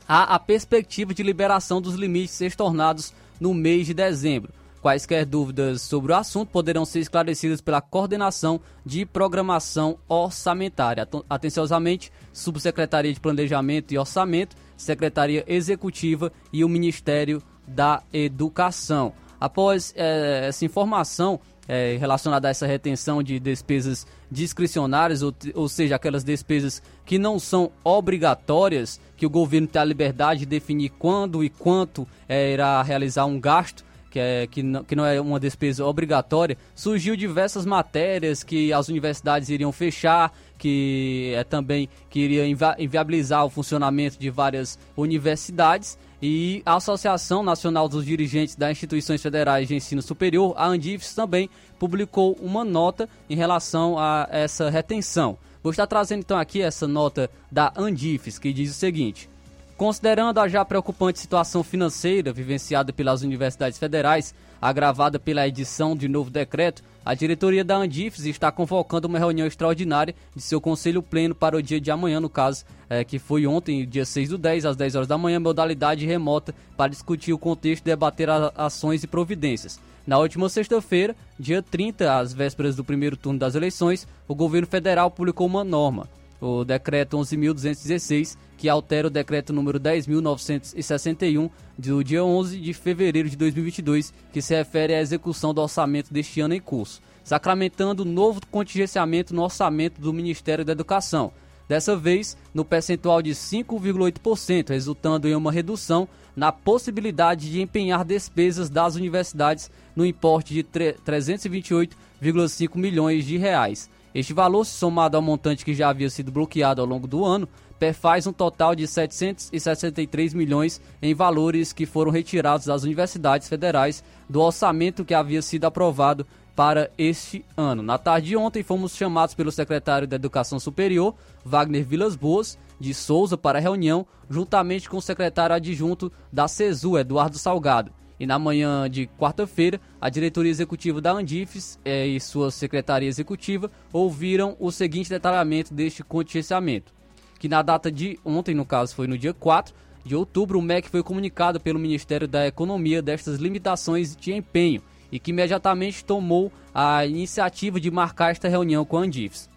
[0.08, 4.52] há a perspectiva de liberação dos limites estornados no mês de dezembro.
[4.82, 11.08] Quaisquer dúvidas sobre o assunto poderão ser esclarecidas pela Coordenação de Programação Orçamentária.
[11.30, 19.14] Atenciosamente, Subsecretaria de Planejamento e Orçamento, Secretaria Executiva e o Ministério da Educação.
[19.40, 25.96] Após eh, essa informação, é, relacionada a essa retenção de despesas discricionárias, ou, ou seja,
[25.96, 31.44] aquelas despesas que não são obrigatórias, que o governo tem a liberdade de definir quando
[31.44, 35.40] e quanto é, irá realizar um gasto que, é, que, não, que não é uma
[35.40, 42.48] despesa obrigatória, surgiu diversas matérias que as universidades iriam fechar, que é também que iria
[42.80, 45.98] inviabilizar o funcionamento de várias universidades.
[46.22, 51.50] E a Associação Nacional dos Dirigentes das Instituições Federais de Ensino Superior, a Andifes, também
[51.78, 55.38] publicou uma nota em relação a essa retenção.
[55.64, 59.30] Vou estar trazendo então aqui essa nota da Andifes, que diz o seguinte:
[59.78, 66.30] Considerando a já preocupante situação financeira vivenciada pelas universidades federais, agravada pela edição de novo
[66.30, 71.58] decreto, a diretoria da Andifes está convocando uma reunião extraordinária de seu conselho pleno para
[71.58, 74.76] o dia de amanhã, no caso, é, que foi ontem, dia 6 do 10, às
[74.76, 79.80] 10 horas da manhã, modalidade remota, para discutir o contexto e debater ações e providências.
[80.06, 85.10] Na última sexta-feira, dia 30, às vésperas do primeiro turno das eleições, o governo federal
[85.10, 86.08] publicou uma norma,
[86.42, 93.36] o decreto 11.216, que altera o decreto número 10.961 do dia 11 de fevereiro de
[93.36, 99.34] 2022, que se refere à execução do orçamento deste ano em curso, sacramentando novo contingenciamento
[99.34, 101.32] no orçamento do Ministério da Educação.
[101.68, 108.70] Dessa vez, no percentual de 5,8%, resultando em uma redução na possibilidade de empenhar despesas
[108.70, 113.90] das universidades no importe de 328,5 milhões de reais.
[114.14, 117.48] Este valor, somado ao montante que já havia sido bloqueado ao longo do ano,
[117.78, 124.42] perfaz um total de 763 milhões em valores que foram retirados das universidades federais do
[124.42, 127.82] orçamento que havia sido aprovado para este ano.
[127.82, 132.94] Na tarde de ontem, fomos chamados pelo secretário da Educação Superior, Wagner Vilas Boas, de
[132.94, 137.94] Souza, para a reunião, juntamente com o secretário adjunto da CESU, Eduardo Salgado.
[138.20, 143.72] E na manhã de quarta-feira, a diretoria executiva da Andifes eh, e sua secretaria executiva
[143.94, 146.94] ouviram o seguinte detalhamento deste contingenciamento.
[147.40, 150.90] Que na data de ontem, no caso foi no dia 4 de outubro, o MEC
[150.90, 157.06] foi comunicado pelo Ministério da Economia destas limitações de empenho e que imediatamente tomou a
[157.06, 159.50] iniciativa de marcar esta reunião com a Andifes.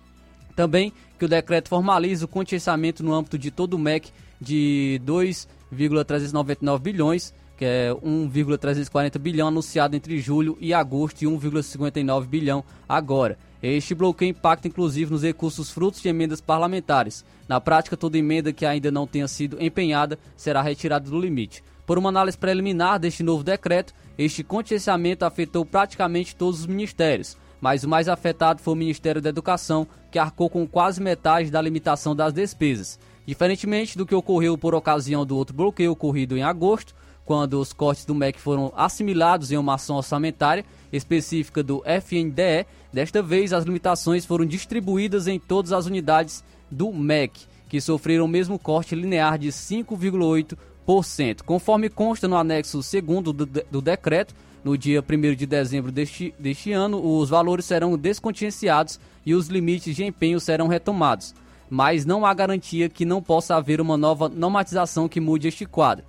[0.55, 4.11] Também que o decreto formaliza o contingenciamento no âmbito de todo o MEC
[4.41, 12.65] de 2,399 bilhões que é 1,340 bilhão anunciado entre julho e agosto e 1,59 bilhão
[12.89, 13.39] agora.
[13.63, 17.25] Este bloqueio impacta inclusive nos recursos frutos de emendas parlamentares.
[17.49, 21.63] Na prática, toda emenda que ainda não tenha sido empenhada será retirada do limite.
[21.87, 27.85] Por uma análise preliminar deste novo decreto, este contingenciamento afetou praticamente todos os ministérios, mas
[27.85, 32.17] o mais afetado foi o Ministério da Educação, que arcou com quase metade da limitação
[32.17, 32.99] das despesas.
[33.25, 36.95] Diferentemente do que ocorreu por ocasião do outro bloqueio ocorrido em agosto,
[37.25, 42.67] quando os cortes do MEC foram assimilados em uma ação orçamentária específica do FNDE.
[42.93, 48.29] Desta vez, as limitações foram distribuídas em todas as unidades do MEC, que sofreram o
[48.29, 51.43] mesmo corte linear de 5,8%.
[51.43, 56.73] Conforme consta no anexo 2 do, do decreto, no dia 1 de dezembro deste, deste
[56.73, 61.35] ano, os valores serão descontinuados e os limites de empenho serão retomados.
[61.69, 66.05] Mas não há garantia que não possa haver uma nova normatização que mude este quadro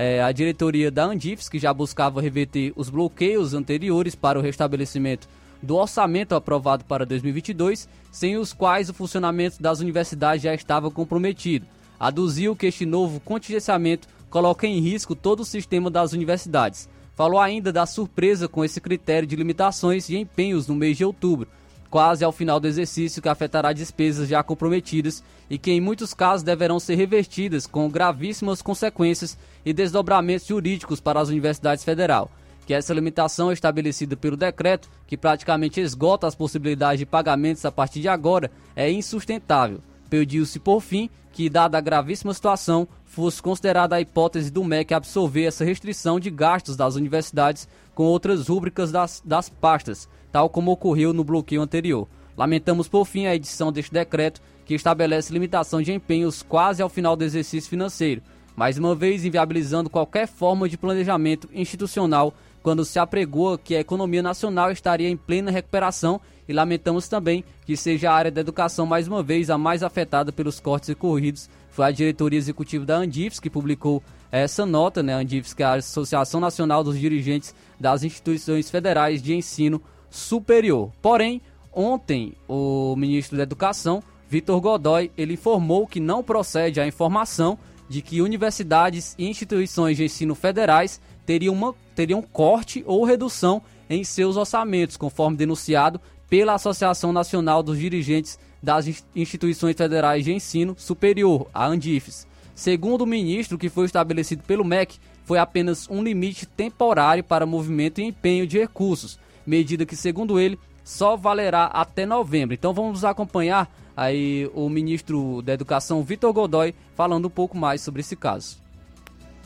[0.00, 5.28] é, a diretoria da Andifes, que já buscava reverter os bloqueios anteriores para o restabelecimento
[5.60, 11.66] do orçamento aprovado para 2022, sem os quais o funcionamento das universidades já estava comprometido.
[11.98, 16.88] Aduziu que este novo contingenciamento coloca em risco todo o sistema das universidades.
[17.16, 21.48] Falou ainda da surpresa com esse critério de limitações e empenhos no mês de outubro,
[21.90, 26.42] quase ao final do exercício que afetará despesas já comprometidas e que em muitos casos
[26.42, 32.30] deverão ser revertidas com gravíssimas consequências e desdobramentos jurídicos para as universidades federal.
[32.66, 38.00] Que essa limitação estabelecida pelo decreto, que praticamente esgota as possibilidades de pagamentos a partir
[38.00, 39.80] de agora, é insustentável.
[40.10, 45.44] Pediu-se, por fim, que, dada a gravíssima situação, fosse considerada a hipótese do MEC absorver
[45.44, 51.12] essa restrição de gastos das universidades com outras rúbricas das, das pastas, tal como ocorreu
[51.12, 52.08] no bloqueio anterior.
[52.36, 57.16] Lamentamos, por fim, a edição deste decreto, que estabelece limitação de empenhos quase ao final
[57.16, 58.22] do exercício financeiro,
[58.54, 64.22] mais uma vez inviabilizando qualquer forma de planejamento institucional quando se apregoa que a economia
[64.22, 69.08] nacional estaria em plena recuperação e lamentamos também que seja a área da educação mais
[69.08, 71.48] uma vez a mais afetada pelos cortes ocorridos.
[71.70, 75.14] Foi a diretoria executiva da Andifes que publicou essa nota, né?
[75.14, 79.80] Andifes, que é a Associação Nacional dos Dirigentes das Instituições Federais de Ensino
[80.10, 80.90] Superior.
[81.02, 81.40] Porém,
[81.72, 88.02] ontem o ministro da Educação, Vitor Godoy, ele informou que não procede a informação de
[88.02, 94.36] que universidades e instituições de ensino federais teriam, uma, teriam corte ou redução em seus
[94.36, 98.86] orçamentos, conforme denunciado pela Associação Nacional dos Dirigentes das
[99.16, 102.26] Instituições Federais de Ensino Superior, a Andifes.
[102.54, 108.00] Segundo o ministro, que foi estabelecido pelo MEC foi apenas um limite temporário para movimento
[108.00, 109.18] e empenho de recursos,
[109.48, 112.54] medida que, segundo ele, só valerá até novembro.
[112.54, 118.00] Então vamos acompanhar aí o ministro da Educação, Vitor Godoy, falando um pouco mais sobre
[118.00, 118.58] esse caso.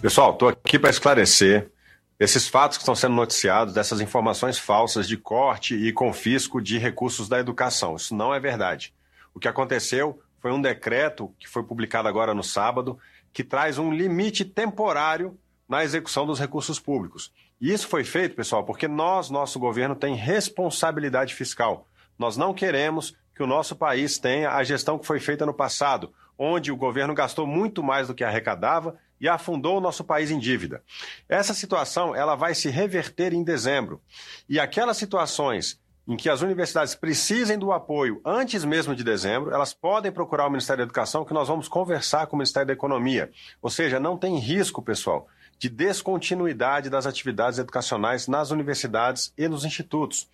[0.01, 1.71] Pessoal, estou aqui para esclarecer
[2.19, 7.29] esses fatos que estão sendo noticiados, dessas informações falsas de corte e confisco de recursos
[7.29, 7.97] da educação.
[7.97, 8.93] Isso não é verdade.
[9.35, 12.99] O que aconteceu foi um decreto que foi publicado agora no sábado,
[13.33, 15.39] que traz um limite temporário
[15.69, 17.33] na execução dos recursos públicos.
[17.63, 21.87] E isso foi feito, pessoal, porque nós, nosso governo, tem responsabilidade fiscal.
[22.19, 26.13] Nós não queremos que o nosso país tenha a gestão que foi feita no passado,
[26.37, 30.41] onde o governo gastou muito mais do que arrecadava e afundou o nosso país em
[30.41, 30.83] dívida.
[31.29, 34.03] Essa situação ela vai se reverter em dezembro.
[34.49, 39.73] E aquelas situações em que as universidades precisem do apoio antes mesmo de dezembro, elas
[39.73, 43.31] podem procurar o Ministério da Educação, que nós vamos conversar com o Ministério da Economia.
[43.63, 45.29] Ou seja, não tem risco, pessoal,
[45.59, 50.29] de descontinuidade das atividades educacionais nas universidades e nos institutos.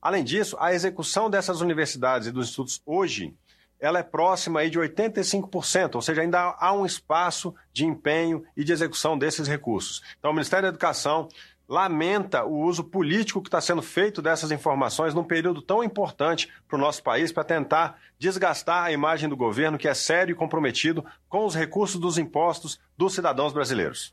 [0.00, 3.34] Além disso, a execução dessas universidades e dos institutos hoje
[3.78, 8.64] ela é próxima aí de 85%, ou seja, ainda há um espaço de empenho e
[8.64, 10.02] de execução desses recursos.
[10.18, 11.28] Então, o Ministério da Educação
[11.68, 16.76] lamenta o uso político que está sendo feito dessas informações num período tão importante para
[16.76, 21.04] o nosso país para tentar desgastar a imagem do governo que é sério e comprometido
[21.28, 24.12] com os recursos dos impostos dos cidadãos brasileiros.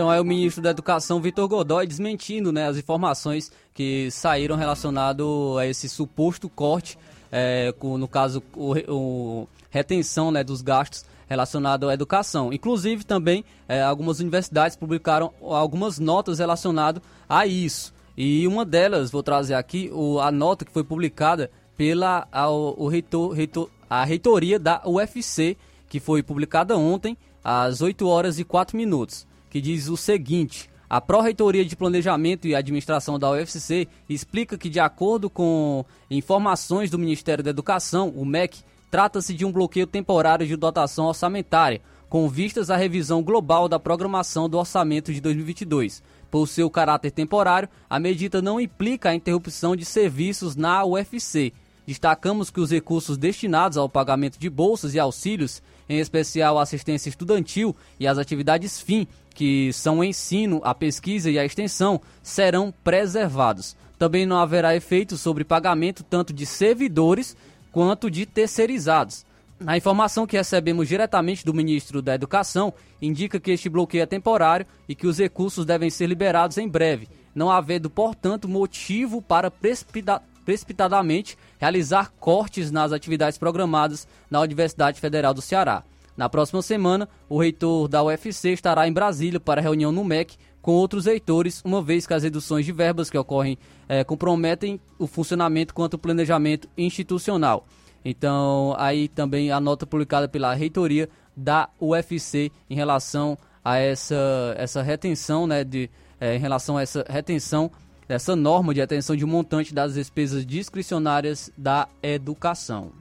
[0.00, 5.58] Então é o ministro da Educação, Vitor Godoy, desmentindo né, as informações que saíram relacionado
[5.58, 6.96] a esse suposto corte,
[7.30, 12.50] é, com, no caso, o, o retenção né, dos gastos relacionado à educação.
[12.50, 17.92] Inclusive, também, é, algumas universidades publicaram algumas notas relacionadas a isso.
[18.16, 22.88] E uma delas, vou trazer aqui, o, a nota que foi publicada pela a, o
[22.88, 25.58] reitor, reitor, a reitoria da UFC,
[25.90, 30.70] que foi publicada ontem, às 8 horas e 4 minutos, que diz o seguinte.
[30.88, 36.98] A Pró-Reitoria de Planejamento e Administração da UFC explica que, de acordo com informações do
[36.98, 42.70] Ministério da Educação, o MEC Trata-se de um bloqueio temporário de dotação orçamentária, com vistas
[42.70, 46.02] à revisão global da programação do orçamento de 2022.
[46.28, 51.52] Por seu caráter temporário, a medida não implica a interrupção de serviços na UFC.
[51.86, 57.08] Destacamos que os recursos destinados ao pagamento de bolsas e auxílios, em especial a assistência
[57.08, 59.06] estudantil e as atividades FIM,
[59.40, 63.74] que são o ensino, a pesquisa e a extensão, serão preservados.
[63.98, 67.34] Também não haverá efeito sobre pagamento tanto de servidores
[67.72, 69.24] quanto de terceirizados.
[69.66, 72.70] A informação que recebemos diretamente do ministro da Educação
[73.00, 77.08] indica que este bloqueio é temporário e que os recursos devem ser liberados em breve,
[77.34, 85.32] não havendo, portanto, motivo para precipita precipitadamente realizar cortes nas atividades programadas na Universidade Federal
[85.32, 85.82] do Ceará.
[86.20, 90.72] Na próxima semana, o reitor da UFC estará em Brasília para reunião no MEC com
[90.72, 93.56] outros reitores, uma vez que as reduções de verbas que ocorrem
[93.88, 97.66] é, comprometem o funcionamento quanto o planejamento institucional.
[98.04, 104.82] Então, aí também a nota publicada pela reitoria da UFC em relação a essa, essa
[104.82, 105.88] retenção, né, de,
[106.20, 107.70] é, em relação a essa retenção,
[108.06, 112.92] essa norma de retenção de um montante das despesas discricionárias da educação.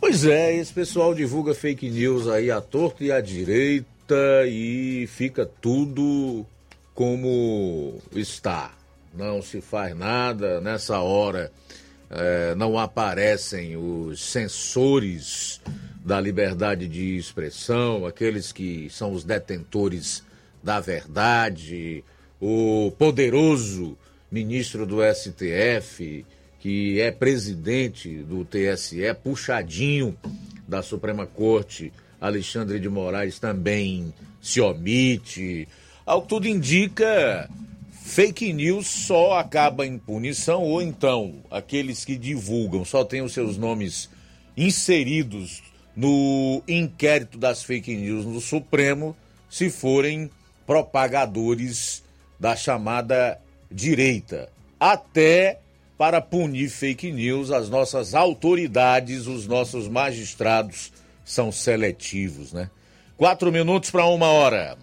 [0.00, 5.44] Pois é, esse pessoal divulga fake news aí à torta e à direita e fica
[5.44, 6.46] tudo
[6.94, 8.72] como está.
[9.14, 11.52] Não se faz nada nessa hora.
[12.08, 15.60] É, não aparecem os censores
[16.02, 20.24] da liberdade de expressão, aqueles que são os detentores
[20.62, 22.02] da verdade,
[22.40, 23.98] o poderoso
[24.32, 26.24] ministro do STF,
[26.60, 30.16] que é presidente do TSE, puxadinho
[30.68, 35.66] da Suprema Corte Alexandre de Moraes também se omite.
[36.04, 37.48] Ao que tudo indica,
[38.02, 43.56] fake news só acaba em punição ou então aqueles que divulgam só têm os seus
[43.56, 44.10] nomes
[44.54, 45.62] inseridos
[45.96, 49.16] no inquérito das fake news no Supremo
[49.48, 50.30] se forem
[50.66, 52.04] propagadores
[52.38, 53.40] da chamada
[53.70, 54.50] direita.
[54.78, 55.58] Até
[56.00, 60.90] para punir fake news, as nossas autoridades, os nossos magistrados
[61.22, 62.70] são seletivos, né?
[63.18, 64.78] Quatro minutos para uma hora.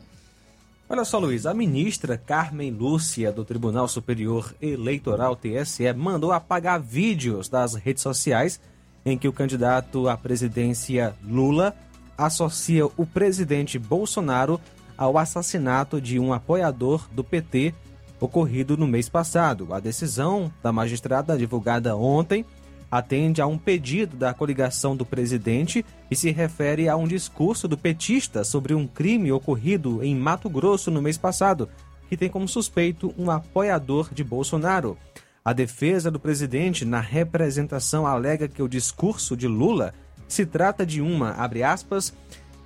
[0.88, 7.50] Olha só, Luiz, a ministra Carmen Lúcia, do Tribunal Superior Eleitoral TSE, mandou apagar vídeos
[7.50, 8.62] das redes sociais
[9.04, 11.76] em que o candidato à presidência Lula
[12.16, 14.62] associa o presidente Bolsonaro
[14.96, 17.74] ao assassinato de um apoiador do PT
[18.20, 19.74] ocorrido no mês passado.
[19.74, 22.46] A decisão da magistrada, divulgada ontem,
[22.90, 27.78] atende a um pedido da coligação do presidente e se refere a um discurso do
[27.78, 31.70] petista sobre um crime ocorrido em Mato Grosso no mês passado,
[32.10, 34.98] que tem como suspeito um apoiador de Bolsonaro.
[35.44, 39.94] A defesa do presidente na representação alega que o discurso de Lula
[40.28, 42.14] se trata de uma, abre aspas,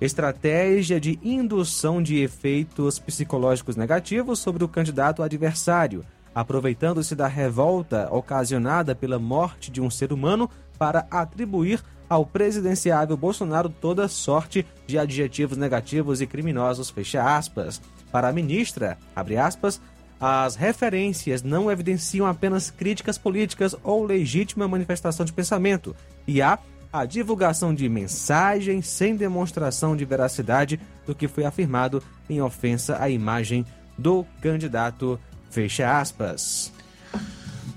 [0.04, 8.94] estratégia de indução de efeitos psicológicos negativos sobre o candidato adversário, aproveitando-se da revolta ocasionada
[8.94, 15.56] pela morte de um ser humano para atribuir ao presidenciável Bolsonaro toda sorte de adjetivos
[15.56, 17.80] negativos e criminosos, fecha aspas.
[18.10, 19.80] Para a ministra, abre aspas,
[20.20, 25.96] as referências não evidenciam apenas críticas políticas ou legítima manifestação de pensamento,
[26.26, 26.58] e há
[26.92, 33.08] a divulgação de mensagens sem demonstração de veracidade do que foi afirmado em ofensa à
[33.08, 33.64] imagem
[33.96, 35.18] do candidato.
[35.50, 36.72] Fecha aspas.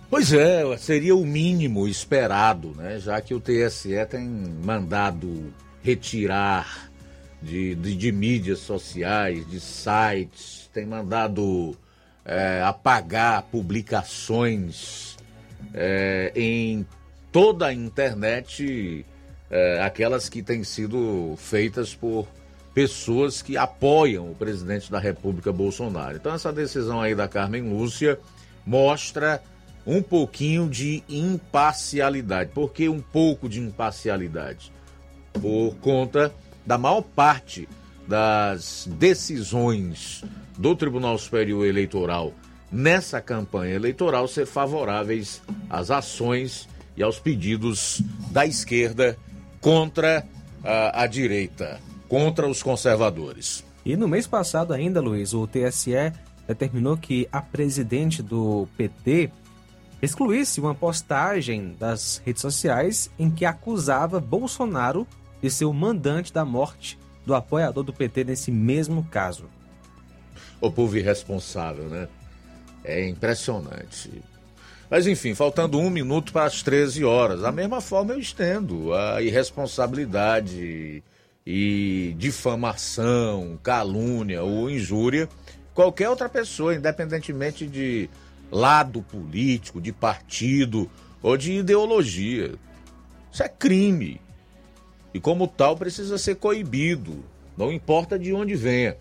[0.10, 3.00] Pois é, seria o mínimo esperado, né?
[3.00, 4.28] Já que o TSE tem
[4.64, 5.54] mandado
[5.84, 6.90] retirar
[7.42, 11.76] de, de, de mídias sociais, de sites, tem mandado
[12.24, 15.18] é, apagar publicações
[15.74, 16.86] é, em
[17.36, 19.06] toda a internet,
[19.52, 22.26] é, aquelas que têm sido feitas por
[22.74, 26.16] pessoas que apoiam o presidente da República Bolsonaro.
[26.16, 28.18] Então essa decisão aí da Carmen Lúcia
[28.66, 29.44] mostra
[29.86, 32.52] um pouquinho de imparcialidade.
[32.52, 34.72] Por que um pouco de imparcialidade?
[35.34, 36.34] Por conta
[36.66, 37.68] da maior parte
[38.08, 40.24] das decisões
[40.58, 42.32] do Tribunal Superior Eleitoral
[42.72, 46.66] nessa campanha eleitoral ser favoráveis às ações
[46.96, 49.18] e aos pedidos da esquerda
[49.60, 50.26] contra
[50.64, 53.64] a, a direita, contra os conservadores.
[53.86, 56.12] E no mês passado ainda, Luiz, o TSE
[56.48, 59.32] determinou que a presidente do PT
[60.02, 65.08] excluísse uma postagem das redes sociais em que acusava Bolsonaro
[65.42, 69.46] de ser o mandante da morte do apoiador do PT nesse mesmo caso.
[70.62, 72.08] O povo irresponsável, né?
[72.84, 74.22] É impressionante.
[74.90, 77.42] Mas enfim, faltando um minuto para as 13 horas.
[77.42, 81.04] Da mesma forma, eu estendo a irresponsabilidade
[81.46, 85.30] e difamação, calúnia ou injúria
[85.76, 88.10] qualquer outra pessoa, independentemente de
[88.50, 90.90] lado político, de partido
[91.22, 92.56] ou de ideologia.
[93.32, 94.22] Isso é crime.
[95.14, 97.24] E como tal precisa ser coibido,
[97.58, 98.96] não importa de onde venha.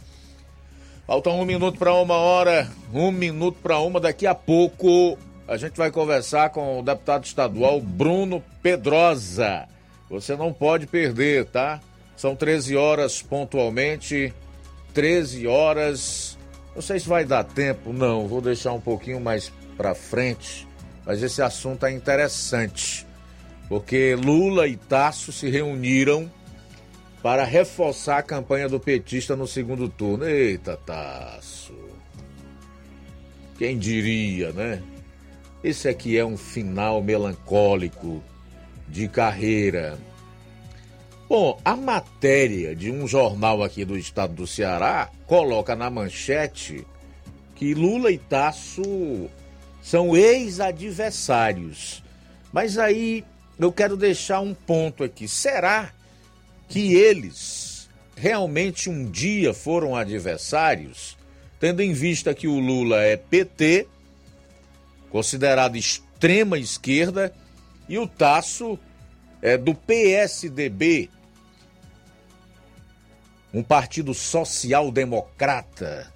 [1.06, 4.00] Falta um minuto para uma hora, um minuto para uma.
[4.00, 9.68] Daqui a pouco a gente vai conversar com o deputado estadual Bruno Pedrosa.
[10.08, 11.80] Você não pode perder, tá?
[12.16, 14.32] São 13 horas pontualmente.
[14.94, 16.38] 13 horas.
[16.74, 18.26] Não sei se vai dar tempo, não.
[18.26, 20.66] Vou deixar um pouquinho mais para frente.
[21.04, 23.06] Mas esse assunto é interessante.
[23.68, 26.30] Porque Lula e Tasso se reuniram
[27.22, 30.26] para reforçar a campanha do petista no segundo turno.
[30.26, 31.74] Eita, Tasso.
[33.58, 34.82] Quem diria, né?
[35.64, 38.22] Esse aqui é um final melancólico
[38.86, 39.98] de carreira.
[41.26, 46.86] Bom, a matéria de um jornal aqui do estado do Ceará coloca na manchete
[47.54, 49.30] que Lula e Tasso
[49.82, 52.04] são ex-adversários.
[52.52, 53.24] Mas aí
[53.58, 55.26] eu quero deixar um ponto aqui.
[55.26, 55.94] Será
[56.68, 61.16] que eles realmente um dia foram adversários?
[61.58, 63.88] Tendo em vista que o Lula é PT
[65.14, 67.32] considerado extrema esquerda,
[67.88, 68.76] e o Tasso
[69.40, 71.08] é do PSDB,
[73.52, 76.12] um partido social-democrata,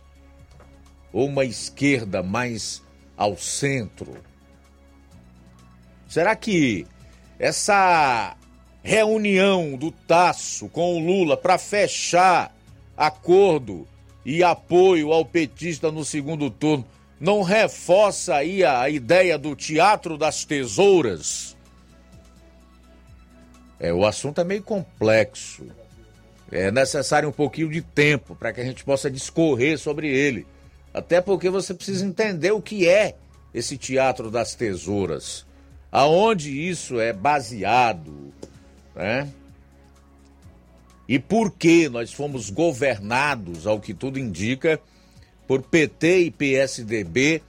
[1.13, 2.83] ou uma esquerda mais
[3.17, 4.17] ao centro.
[6.09, 6.85] Será que
[7.39, 8.37] essa
[8.83, 12.53] reunião do Tasso com o Lula para fechar
[12.97, 13.87] acordo
[14.27, 16.85] e apoio ao petista no segundo turno
[17.21, 21.57] não reforça aí a ideia do teatro das tesouras?
[23.81, 25.67] É, o assunto é meio complexo.
[26.51, 30.47] É necessário um pouquinho de tempo para que a gente possa discorrer sobre ele.
[30.93, 33.15] Até porque você precisa entender o que é
[33.53, 35.47] esse teatro das tesouras.
[35.91, 38.33] Aonde isso é baseado,
[38.95, 39.29] né?
[41.09, 44.79] E por que nós fomos governados, ao que tudo indica,
[45.49, 47.43] por PT e PSDB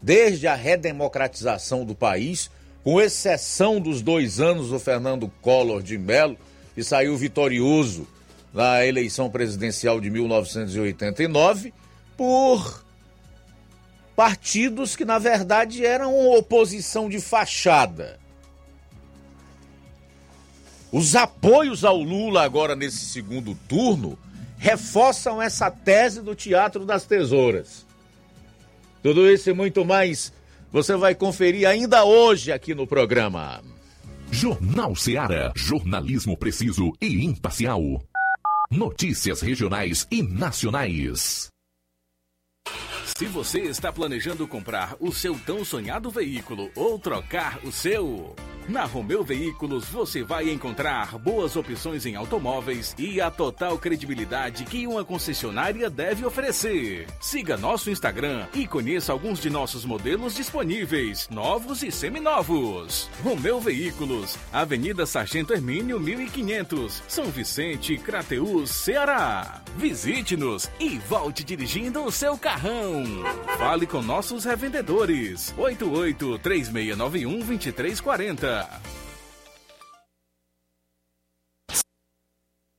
[0.00, 2.50] desde a redemocratização do país,
[2.82, 6.38] com exceção dos dois anos do Fernando Collor de Mello,
[6.74, 8.06] que saiu vitorioso
[8.54, 11.74] na eleição presidencial de 1989
[12.16, 12.84] por
[14.16, 18.18] partidos que, na verdade, eram oposição de fachada.
[20.92, 24.18] Os apoios ao Lula agora nesse segundo turno
[24.60, 27.86] reforçam essa tese do Teatro das Tesouras.
[29.02, 30.30] Tudo isso e muito mais
[30.70, 33.62] você vai conferir ainda hoje aqui no programa.
[34.30, 35.50] Jornal Seara.
[35.56, 37.82] Jornalismo preciso e imparcial.
[38.70, 41.48] Notícias regionais e nacionais.
[43.20, 48.34] Se você está planejando comprar o seu tão sonhado veículo ou trocar o seu.
[48.70, 54.86] Na Romeu Veículos você vai encontrar boas opções em automóveis e a total credibilidade que
[54.86, 57.08] uma concessionária deve oferecer.
[57.20, 63.10] Siga nosso Instagram e conheça alguns de nossos modelos disponíveis, novos e seminovos.
[63.24, 69.62] Romeu Veículos, Avenida Sargento Hermínio 1500, São Vicente, Crateús, Ceará.
[69.76, 73.02] Visite-nos e volte dirigindo o seu carrão.
[73.58, 75.54] Fale com nossos revendedores.
[75.56, 78.99] 88 3691 2340.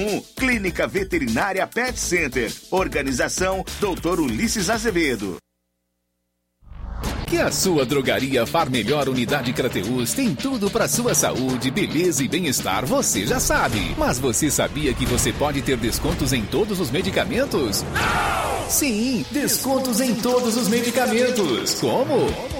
[0.00, 0.24] 981658401.
[0.36, 2.52] Clínica Veterinária Pet Center.
[2.70, 4.20] Organização Dr.
[4.20, 5.36] Ulisses Azevedo.
[7.26, 12.28] Que a sua drogaria Far Melhor Unidade Crateus tem tudo para sua saúde, beleza e
[12.28, 13.94] bem-estar, você já sabe.
[13.96, 17.84] Mas você sabia que você pode ter descontos em todos os medicamentos?
[17.84, 18.68] Não!
[18.68, 21.74] Sim, descontos em todos os medicamentos.
[21.74, 22.59] Como?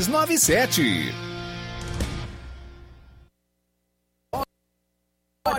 [0.00, 1.29] 6297.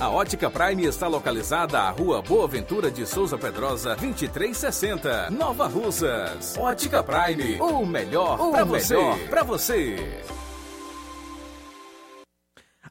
[0.00, 6.58] A Ótica Prime está localizada à Rua Boa Ventura de Souza Pedrosa, 2360, Nova Russas.
[6.58, 8.96] Ótica Prime, o melhor para você.
[9.30, 10.20] Pra você.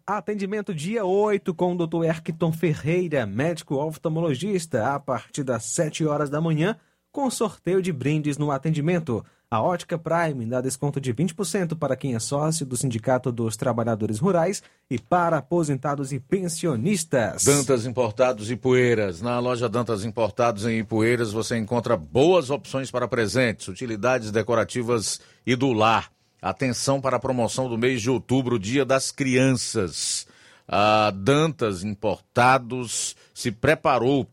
[0.08, 2.06] Atendimento dia 8 com o Dr.
[2.06, 6.78] Erkton Ferreira, médico oftalmologista, a partir das 7 horas da manhã,
[7.12, 9.26] com sorteio de brindes no atendimento.
[9.52, 14.18] A Ótica Prime dá desconto de 20% para quem é sócio do Sindicato dos Trabalhadores
[14.18, 17.44] Rurais e para aposentados e pensionistas.
[17.44, 19.22] Dantas Importados e Poeiras.
[19.22, 25.54] Na loja Dantas Importados em Ipueiras você encontra boas opções para presentes, utilidades decorativas e
[25.54, 26.10] do lar.
[26.42, 30.26] Atenção para a promoção do mês de outubro, Dia das Crianças.
[30.66, 34.26] A Dantas Importados se preparou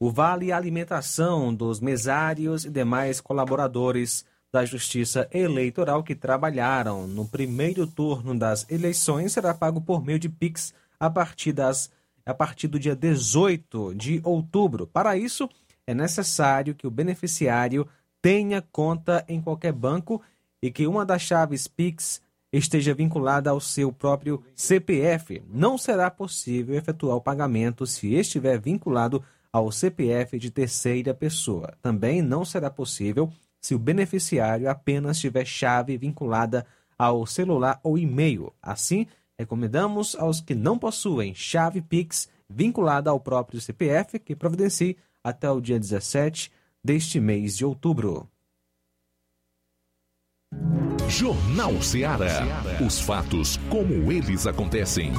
[0.00, 7.86] O Vale Alimentação dos mesários e demais colaboradores da Justiça Eleitoral que trabalharam no primeiro
[7.86, 11.90] turno das eleições será pago por meio de Pix a partir, das,
[12.24, 14.86] a partir do dia 18 de outubro.
[14.86, 15.46] Para isso,
[15.86, 17.86] é necessário que o beneficiário
[18.22, 20.22] tenha conta em qualquer banco
[20.62, 22.22] e que uma das chaves Pix
[22.52, 25.42] esteja vinculada ao seu próprio CPF.
[25.48, 31.74] Não será possível efetuar o pagamento se estiver vinculado ao CPF de terceira pessoa.
[31.80, 33.30] Também não será possível
[33.60, 36.66] se o beneficiário apenas tiver chave vinculada
[36.98, 38.52] ao celular ou e-mail.
[38.60, 39.06] Assim,
[39.38, 45.60] recomendamos aos que não possuem chave Pix vinculada ao próprio CPF que providencie até o
[45.60, 46.52] dia 17
[46.84, 48.28] deste mês de outubro.
[51.12, 52.40] Jornal Ceará.
[52.80, 55.12] Os fatos como eles acontecem.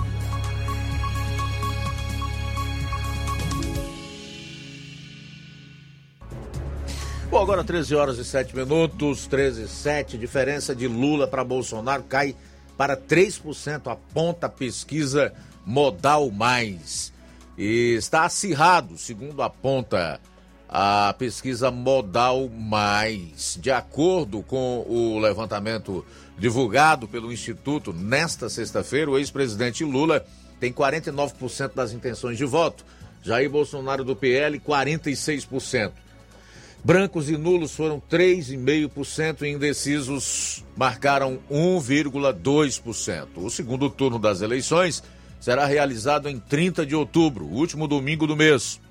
[7.30, 10.18] Bom, agora 13 horas e 7 minutos, 13 e 7.
[10.18, 12.36] Diferença de Lula para Bolsonaro cai
[12.76, 15.32] para 3%, aponta a pesquisa
[15.64, 17.14] Modal Mais.
[17.56, 20.20] E está acirrado, segundo aponta
[20.76, 23.60] a pesquisa Modal Mais.
[23.62, 26.04] De acordo com o levantamento
[26.36, 30.26] divulgado pelo Instituto nesta sexta-feira, o ex-presidente Lula
[30.60, 32.84] tem 49% das intenções de voto.
[33.22, 35.92] Jair Bolsonaro do PL, 46%.
[36.84, 43.28] Brancos e nulos foram 3,5% e indecisos marcaram 1,2%.
[43.36, 45.04] O segundo turno das eleições
[45.40, 48.82] será realizado em 30 de outubro, último domingo do mês.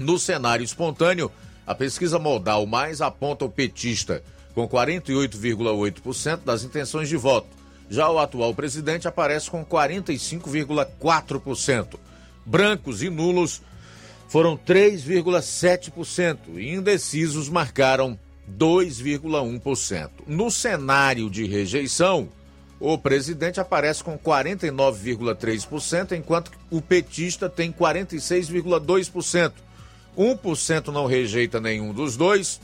[0.00, 1.30] No cenário espontâneo,
[1.66, 4.24] a pesquisa modal mais aponta o petista
[4.54, 7.46] com 48,8% das intenções de voto.
[7.88, 12.00] Já o atual presidente aparece com 45,4%.
[12.46, 13.60] Brancos e nulos
[14.28, 18.16] foram 3,7% e indecisos marcaram
[18.58, 20.10] 2,1%.
[20.26, 22.30] No cenário de rejeição,
[22.78, 29.52] o presidente aparece com 49,3%, enquanto o petista tem 46,2%.
[30.16, 32.60] 1% não rejeita nenhum dos dois,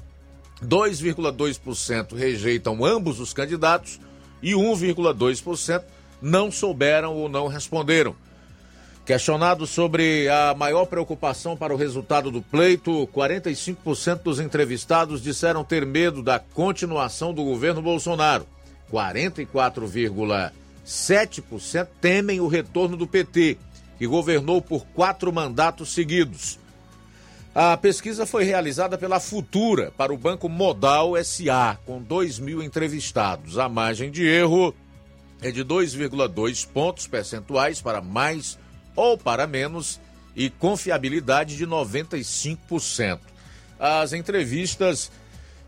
[0.65, 4.01] 2,2% rejeitam ambos os candidatos
[4.43, 5.83] e 1,2%
[6.21, 8.17] não souberam ou não responderam.
[9.05, 15.87] Questionado sobre a maior preocupação para o resultado do pleito, 45% dos entrevistados disseram ter
[15.87, 18.45] medo da continuação do governo Bolsonaro.
[18.93, 23.59] 44,7% temem o retorno do PT,
[23.97, 26.59] que governou por quatro mandatos seguidos.
[27.59, 33.57] A pesquisa foi realizada pela Futura para o Banco Modal SA, com 2 mil entrevistados.
[33.57, 34.75] A margem de erro
[35.41, 38.59] é de 2,2 pontos percentuais para mais
[38.95, 39.99] ou para menos
[40.37, 43.21] e confiabilidade de 95%.
[43.81, 45.11] As entrevistas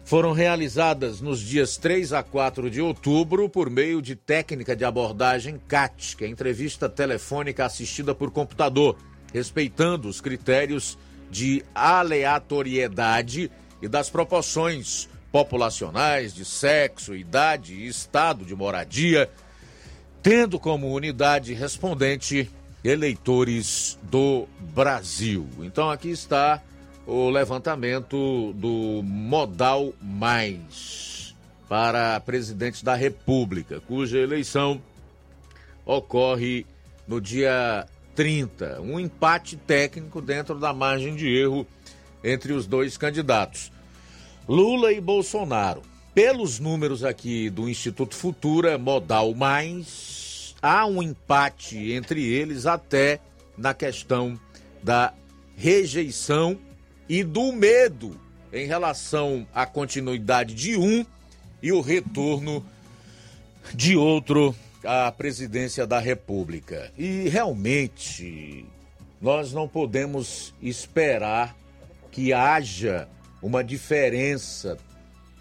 [0.05, 5.59] foram realizadas nos dias 3 a 4 de outubro por meio de técnica de abordagem
[5.66, 8.95] CAT, que é entrevista telefônica assistida por computador,
[9.32, 10.99] respeitando os critérios
[11.31, 13.51] de aleatoriedade
[13.81, 19.31] e das proporções populacionais de sexo, idade e estado de moradia,
[20.22, 22.51] tendo como unidade respondente
[22.83, 25.47] eleitores do Brasil.
[25.61, 26.62] Então aqui está
[27.07, 31.35] o levantamento do Modal Mais
[31.68, 34.81] para presidente da República, cuja eleição
[35.85, 36.66] ocorre
[37.07, 37.87] no dia
[38.19, 38.81] 30.
[38.81, 41.64] Um empate técnico dentro da margem de erro
[42.25, 43.71] entre os dois candidatos.
[44.49, 45.83] Lula e Bolsonaro.
[46.12, 53.21] Pelos números aqui do Instituto Futura, Modal Mais há um empate entre eles até
[53.57, 54.37] na questão
[54.83, 55.14] da
[55.57, 56.59] rejeição
[57.09, 58.21] e do medo
[58.53, 61.07] em relação à continuidade de um
[61.62, 62.66] e o retorno
[63.73, 66.93] de outro à presidência da República.
[66.97, 68.64] E realmente
[69.20, 71.57] nós não podemos esperar
[72.11, 73.09] que haja
[73.43, 74.76] uma diferença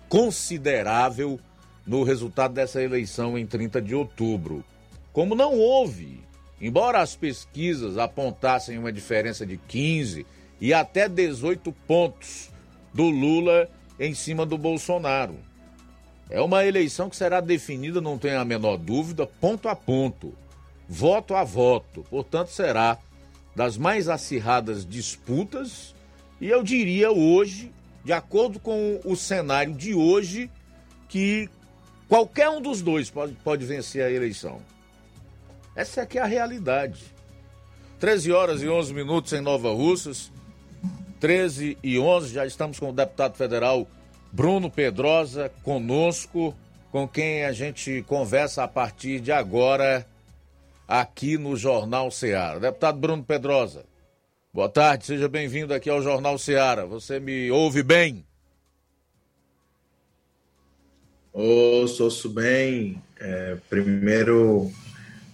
[0.10, 1.40] considerável
[1.86, 4.64] no resultado dessa eleição em 30 de outubro.
[5.14, 6.22] Como não houve,
[6.60, 10.26] embora as pesquisas apontassem uma diferença de 15
[10.60, 12.52] e até 18 pontos
[12.94, 13.70] do Lula
[14.00, 15.36] em cima do Bolsonaro.
[16.30, 20.34] É uma eleição que será definida, não tenho a menor dúvida, ponto a ponto,
[20.88, 22.06] voto a voto.
[22.10, 22.98] Portanto, será
[23.56, 25.96] das mais acirradas disputas
[26.40, 27.72] e eu diria hoje,
[28.04, 30.52] de acordo com o cenário de hoje,
[31.10, 31.50] que
[32.08, 34.62] qualquer um dos dois pode, pode vencer a eleição.
[35.76, 37.04] Essa aqui é a realidade.
[38.00, 40.32] 13 horas e 11 minutos em Nova Russas.
[41.20, 43.88] 13 e 11, já estamos com o deputado federal
[44.32, 46.56] Bruno Pedrosa conosco,
[46.92, 50.06] com quem a gente conversa a partir de agora
[50.88, 52.60] aqui no Jornal Ceará.
[52.60, 53.86] Deputado Bruno Pedrosa,
[54.54, 56.86] boa tarde, seja bem-vindo aqui ao Jornal Ceará.
[56.86, 58.26] Você me ouve bem?
[61.34, 63.02] Ouço bem.
[63.20, 64.72] É, primeiro,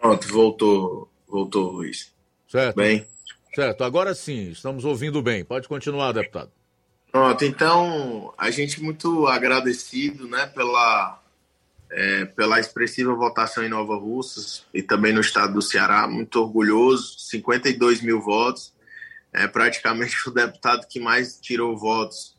[0.00, 2.12] Pronto, voltou, voltou, Luiz.
[2.48, 2.76] Certo.
[2.76, 3.06] Bem.
[3.54, 5.44] Certo, agora sim, estamos ouvindo bem.
[5.44, 6.50] Pode continuar, deputado.
[7.10, 11.22] Pronto, então, a gente muito agradecido, né, pela,
[11.90, 17.18] é, pela expressiva votação em Nova Russas e também no estado do Ceará, muito orgulhoso,
[17.18, 18.74] 52 mil votos,
[19.32, 22.36] é praticamente o deputado que mais tirou votos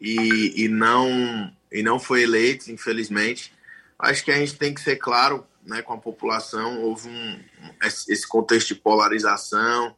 [0.00, 3.52] e, e, não, e não foi eleito, infelizmente.
[3.96, 7.40] Acho que a gente tem que ser claro né, com a população, houve um,
[7.82, 9.96] esse contexto de polarização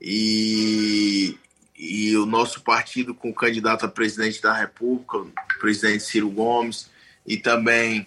[0.00, 1.38] e,
[1.76, 6.90] e o nosso partido com o candidato a presidente da República, o presidente Ciro Gomes,
[7.26, 8.06] e também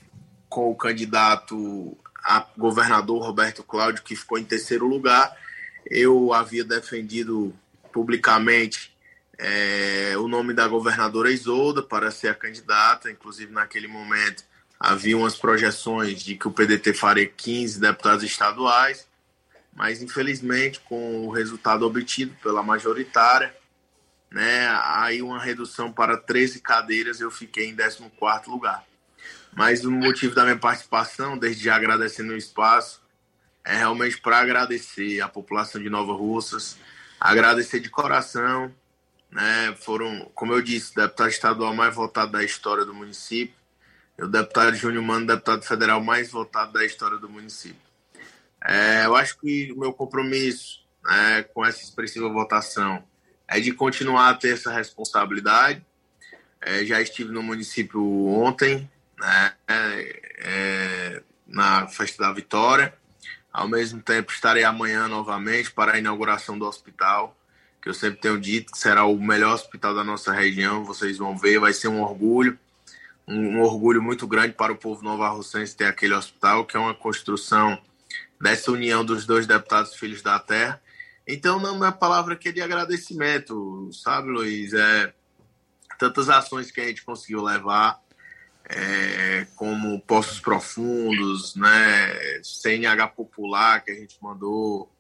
[0.49, 5.32] com o candidato a governador Roberto Cláudio, que ficou em terceiro lugar.
[5.89, 7.53] Eu havia defendido
[7.93, 8.95] publicamente
[9.38, 14.43] é, o nome da governadora Isolda para ser a candidata, inclusive naquele momento
[14.86, 19.08] havia umas projeções de que o PDT faria 15 deputados estaduais,
[19.74, 23.56] mas infelizmente com o resultado obtido pela majoritária,
[24.30, 28.86] né, aí uma redução para 13 cadeiras, eu fiquei em 14º lugar.
[29.56, 33.02] Mas o motivo da minha participação, desde já agradecendo o espaço,
[33.64, 36.78] é realmente para agradecer a população de Nova Russas,
[37.20, 38.72] agradecer de coração,
[39.32, 43.64] né, foram, como eu disse, deputado estadual mais votado da história do município,
[44.24, 47.82] o deputado Júnior Mano, deputado federal mais votado da história do município.
[48.63, 53.03] É, eu acho que o meu compromisso né, com essa expressiva votação
[53.47, 55.86] é de continuar a ter essa responsabilidade.
[56.61, 58.89] É, já estive no município ontem,
[59.20, 62.93] né, é, na Festa da Vitória.
[63.53, 67.38] Ao mesmo tempo, estarei amanhã novamente para a inauguração do hospital,
[67.82, 70.84] que eu sempre tenho dito que será o melhor hospital da nossa região.
[70.84, 72.57] Vocês vão ver, vai ser um orgulho
[73.28, 76.93] um, um orgulho muito grande para o povo novarrocense ter aquele hospital, que é uma
[76.93, 77.78] construção
[78.39, 80.82] dessa união dos dois deputados filhos da terra.
[81.28, 84.73] Então, não é palavra que é de agradecimento, sabe, Luiz?
[84.73, 85.13] É,
[85.97, 87.99] tantas ações que a gente conseguiu levar,
[88.65, 94.91] é, como Poços Profundos, né, CNH Popular que a gente mandou,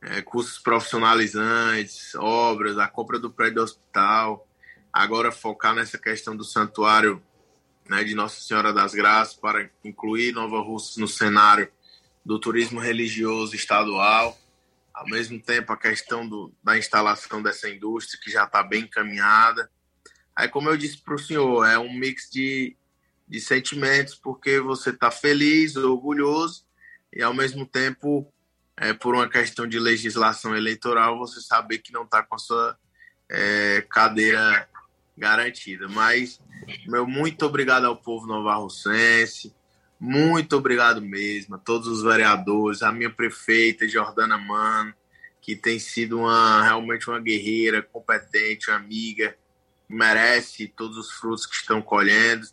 [0.00, 4.46] é, cursos profissionalizantes, obras, a compra do prédio do hospital,
[4.92, 7.22] agora focar nessa questão do santuário
[7.88, 11.70] né, de Nossa Senhora das Graças para incluir Nova Russas no cenário
[12.24, 14.38] do turismo religioso estadual.
[14.92, 19.70] Ao mesmo tempo, a questão do, da instalação dessa indústria, que já está bem encaminhada.
[20.36, 22.76] Aí, como eu disse para o senhor, é um mix de,
[23.26, 26.64] de sentimentos, porque você está feliz, orgulhoso,
[27.12, 28.30] e ao mesmo tempo
[28.76, 32.78] é, por uma questão de legislação eleitoral, você saber que não está com a sua
[33.28, 34.68] é, cadeira
[35.18, 35.88] garantida.
[35.88, 36.40] Mas,
[36.86, 39.54] meu muito obrigado ao povo novarrocense,
[40.00, 44.94] muito obrigado mesmo a todos os vereadores, a minha prefeita Jordana Mano,
[45.40, 49.36] que tem sido uma realmente uma guerreira, competente, amiga,
[49.88, 52.46] merece todos os frutos que estão colhendo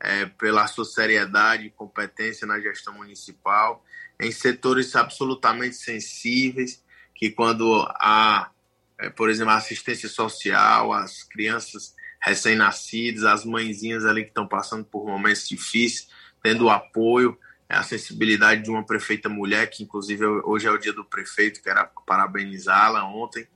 [0.00, 3.84] é, pela sua seriedade e competência na gestão municipal
[4.20, 6.82] em setores absolutamente sensíveis,
[7.14, 8.50] que quando há,
[8.98, 15.06] é, por exemplo, assistência social, as crianças recém-nascidas, as mãezinhas ali que estão passando por
[15.06, 16.08] momentos difíceis,
[16.42, 17.38] tendo o apoio,
[17.68, 21.88] a sensibilidade de uma prefeita mulher, que inclusive hoje é o dia do prefeito, quero
[22.06, 23.46] parabenizá-la ontem.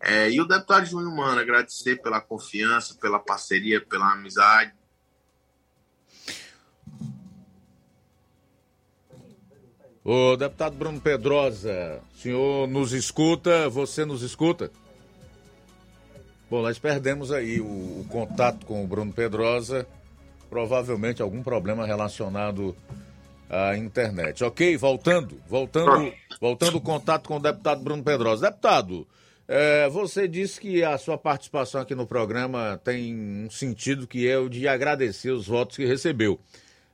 [0.00, 4.72] É, e o deputado Júnior Mano, agradecer pela confiança, pela parceria, pela amizade,
[10.04, 13.68] O deputado Bruno Pedrosa, senhor nos escuta?
[13.68, 14.68] Você nos escuta?
[16.52, 19.86] Bom, nós perdemos aí o, o contato com o Bruno Pedrosa,
[20.50, 22.76] provavelmente algum problema relacionado
[23.48, 24.44] à internet.
[24.44, 28.50] Ok, voltando, voltando, voltando o contato com o deputado Bruno Pedrosa.
[28.50, 29.08] Deputado,
[29.48, 34.36] é, você disse que a sua participação aqui no programa tem um sentido que é
[34.36, 36.38] o de agradecer os votos que recebeu.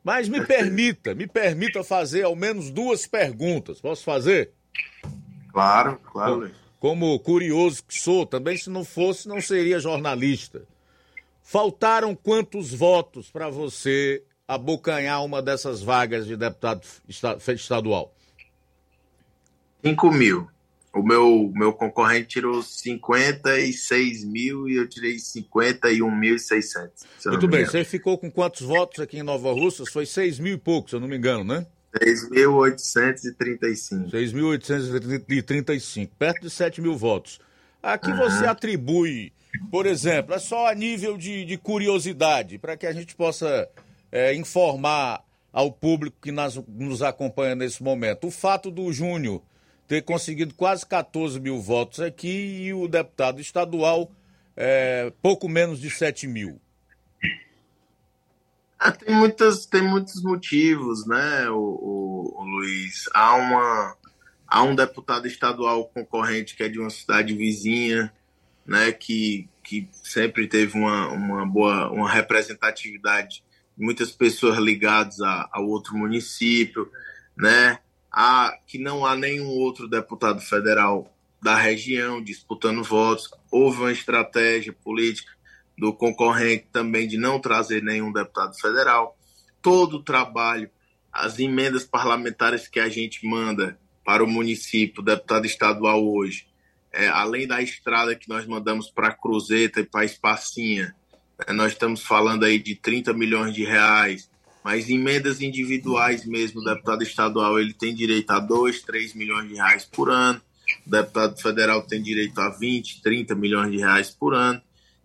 [0.05, 3.81] Mas me permita, me permita fazer ao menos duas perguntas.
[3.81, 4.53] Posso fazer?
[5.51, 6.49] Claro, claro.
[6.81, 10.63] Como curioso que sou, também se não fosse, não seria jornalista.
[11.43, 18.15] Faltaram quantos votos para você abocanhar uma dessas vagas de deputado estadual?
[19.83, 20.49] 5 mil.
[20.95, 26.91] O meu, meu concorrente tirou 56 mil e eu tirei 51.600.
[27.27, 29.91] Muito bem, você ficou com quantos votos aqui em Nova Russas?
[29.91, 31.67] Foi 6 mil e pouco, se eu não me engano, né?
[31.97, 34.11] 6.835.
[34.11, 37.41] 6.835, perto de 7 mil votos.
[37.83, 38.19] Aqui uhum.
[38.19, 39.33] você atribui,
[39.71, 43.69] por exemplo, é só a nível de, de curiosidade, para que a gente possa
[44.13, 48.27] é, informar ao público que nas, nos acompanha nesse momento.
[48.27, 49.43] O fato do Júnior
[49.87, 54.11] ter conseguido quase 14 mil votos aqui e o deputado estadual
[54.55, 56.61] é, pouco menos de 7 mil.
[58.79, 63.09] Ah, tem, muitas, tem muitos motivos, né, o, o, o, Luiz?
[63.13, 63.97] Há, uma,
[64.47, 68.13] há um deputado estadual concorrente que é de uma cidade vizinha,
[68.65, 73.43] né, que, que sempre teve uma, uma boa uma representatividade,
[73.77, 76.91] muitas pessoas ligadas a, a outro município,
[77.37, 77.81] né?
[78.11, 83.31] há, que não há nenhum outro deputado federal da região disputando votos.
[83.51, 85.33] Houve uma estratégia política
[85.79, 89.17] do concorrente também de não trazer nenhum deputado federal.
[89.63, 90.69] Todo o trabalho,
[91.13, 96.47] as emendas parlamentares que a gente manda para o município, deputado estadual hoje,
[96.93, 100.95] é, além da estrada que nós mandamos para Cruzeta e para Espacinha,
[101.47, 104.29] é, nós estamos falando aí de 30 milhões de reais,
[104.65, 109.55] mas emendas individuais mesmo, o deputado estadual ele tem direito a 2, 3 milhões de
[109.55, 110.41] reais por ano,
[110.87, 114.61] o deputado federal tem direito a 20, 30 milhões de reais por ano,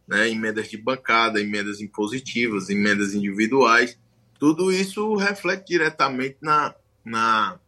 [0.08, 0.30] né?
[0.30, 3.98] emendas de bancada, emendas impositivas, emendas individuais,
[4.40, 6.76] tudo isso reflete diretamente na,
[7.06, 7.60] na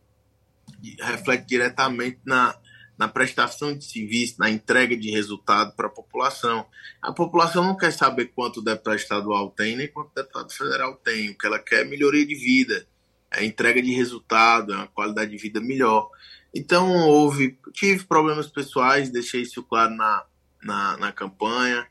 [0.99, 2.55] reflete diretamente na,
[2.97, 6.65] na prestação de serviço, na entrega de resultado para a população.
[7.01, 10.95] A população não quer saber quanto o deputado estadual tem, nem quanto o deputado federal
[10.97, 11.29] tem.
[11.29, 12.85] O que ela quer é melhoria de vida,
[13.31, 16.09] é entrega de resultado, é uma qualidade de vida melhor.
[16.53, 20.25] Então, houve, tive problemas pessoais, deixei isso claro na,
[20.63, 21.85] na, na campanha,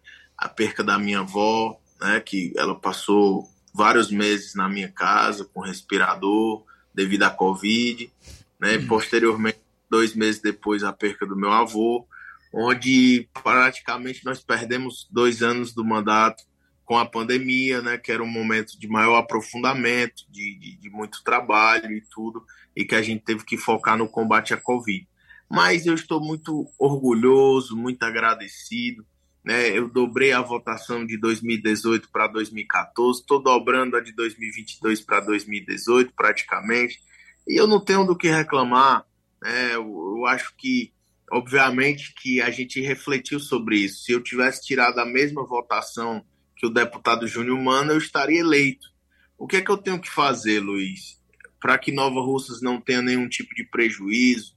[0.45, 5.61] a perca da minha avó, né, que ela passou vários meses na minha casa com
[5.61, 6.63] respirador
[6.95, 8.13] devido à Covid,
[8.61, 8.87] né, hum.
[8.87, 12.07] posteriormente dois meses depois a perca do meu avô,
[12.53, 16.45] onde praticamente nós perdemos dois anos do mandato
[16.85, 21.25] com a pandemia, né, que era um momento de maior aprofundamento, de, de, de, muito
[21.25, 22.45] trabalho e tudo,
[22.77, 25.09] e que a gente teve que focar no combate à Covid.
[25.51, 29.07] Mas eu estou muito orgulhoso, muito agradecido.
[29.45, 35.21] Né, eu dobrei a votação de 2018 para 2014, estou dobrando a de 2022 para
[35.21, 36.99] 2018, praticamente,
[37.47, 39.05] e eu não tenho do que reclamar.
[39.45, 40.95] É, eu, eu acho que,
[41.31, 44.05] obviamente, que a gente refletiu sobre isso.
[44.05, 46.25] Se eu tivesse tirado a mesma votação
[46.57, 48.89] que o deputado Júnior Mano, eu estaria eleito.
[49.37, 51.21] O que é que eu tenho que fazer, Luiz,
[51.61, 54.57] para que Nova Russas não tenha nenhum tipo de prejuízo,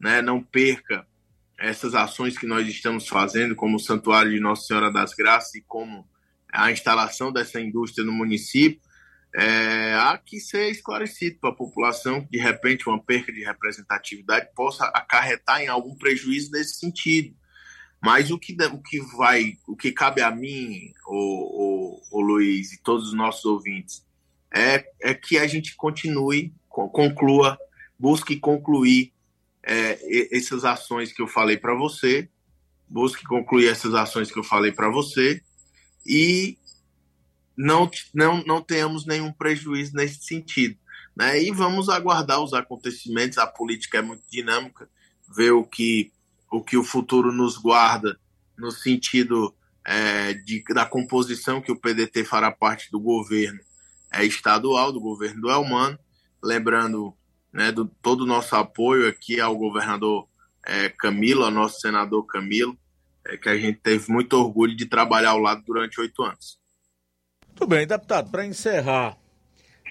[0.00, 1.06] né, não perca
[1.62, 5.62] essas ações que nós estamos fazendo, como o Santuário de Nossa Senhora das Graças e
[5.62, 6.04] como
[6.52, 8.80] a instalação dessa indústria no município,
[9.34, 14.48] é, há que ser esclarecido para a população que, de repente, uma perca de representatividade
[14.56, 17.34] possa acarretar em algum prejuízo nesse sentido.
[18.02, 22.72] Mas o que, o que vai, o que cabe a mim, o, o, o Luiz
[22.72, 24.04] e todos os nossos ouvintes,
[24.52, 27.56] é, é que a gente continue, conclua,
[27.96, 29.12] busque concluir
[29.62, 32.28] é, essas ações que eu falei para você,
[32.88, 35.40] busque concluir essas ações que eu falei para você
[36.06, 36.58] e
[37.56, 40.76] não, não, não tenhamos nenhum prejuízo nesse sentido.
[41.14, 41.42] Né?
[41.42, 44.88] E vamos aguardar os acontecimentos, a política é muito dinâmica,
[45.34, 46.12] ver o que
[46.50, 48.18] o, que o futuro nos guarda
[48.58, 49.54] no sentido
[49.86, 53.60] é, de, da composição que o PDT fará parte do governo
[54.12, 55.98] é, estadual, do governo do Elmano.
[56.42, 57.16] Lembrando
[57.52, 60.26] né, do todo o nosso apoio aqui ao governador
[60.64, 62.76] é, Camilo, ao nosso senador Camilo,
[63.24, 66.58] é, que a gente teve muito orgulho de trabalhar ao lado durante oito anos.
[67.54, 69.18] Tudo bem, deputado, para encerrar,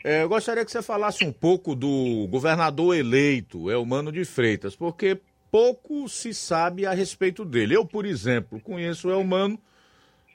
[0.03, 5.19] é, eu gostaria que você falasse um pouco do governador eleito, Elmano de Freitas, porque
[5.51, 7.75] pouco se sabe a respeito dele.
[7.75, 9.59] Eu, por exemplo, conheço o Elmano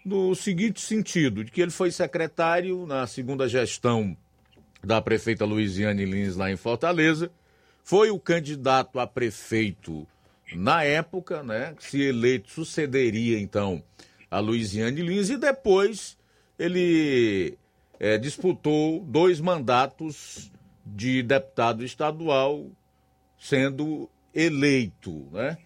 [0.05, 4.17] no seguinte sentido, de que ele foi secretário na segunda gestão
[4.87, 7.31] da prefeita Luiziane Lins lá em Fortaleza,
[7.83, 10.07] foi o candidato a prefeito
[10.55, 11.75] na época, né?
[11.81, 13.83] Se eleito, sucederia então
[14.31, 16.17] a Luiziane Lins e depois
[16.57, 17.59] ele
[17.99, 20.53] é, disputou dois mandatos
[20.85, 22.67] de deputado estadual,
[23.37, 25.59] sendo eleito, né?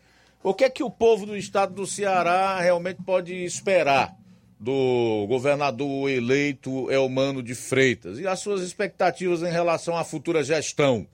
[0.42, 4.16] O que é que o povo do estado do Ceará realmente pode esperar
[4.60, 11.08] do governador eleito Elmano de Freitas e as suas expectativas em relação à futura gestão?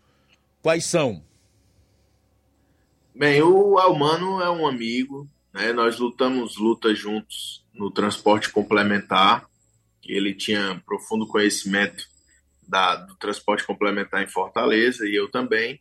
[0.60, 1.22] Quais são?
[3.14, 5.72] Bem, o Elmano é um amigo, né?
[5.72, 9.48] Nós lutamos lutas juntos no transporte complementar.
[10.04, 12.04] Ele tinha profundo conhecimento
[12.66, 15.80] da, do transporte complementar em Fortaleza e eu também.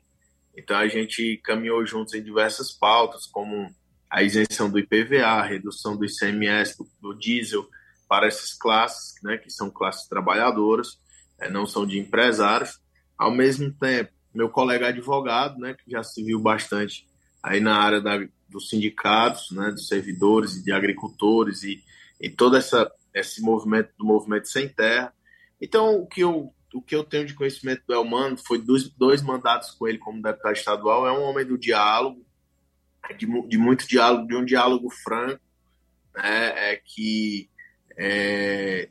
[0.56, 3.74] Então a gente caminhou juntos em diversas pautas, como
[4.10, 7.68] a isenção do IPVA, a redução do ICMS, do, do diesel
[8.08, 11.00] para essas classes, né, que são classes trabalhadoras,
[11.40, 12.80] é, não são de empresários.
[13.18, 17.08] Ao mesmo tempo, meu colega advogado, né, que já se viu bastante
[17.42, 18.18] aí na área da,
[18.50, 21.84] dos sindicatos, né, dos servidores e de agricultores e,
[22.22, 25.14] e todo essa, esse movimento do movimento sem terra.
[25.60, 29.22] Então, o que eu o que eu tenho de conhecimento do Elmano foi dois, dois
[29.22, 31.08] mandatos com ele como deputado estadual.
[31.08, 32.26] É um homem do diálogo,
[33.14, 35.42] de, de muito diálogo, de um diálogo franco,
[36.16, 37.50] né, é que
[37.98, 38.90] é,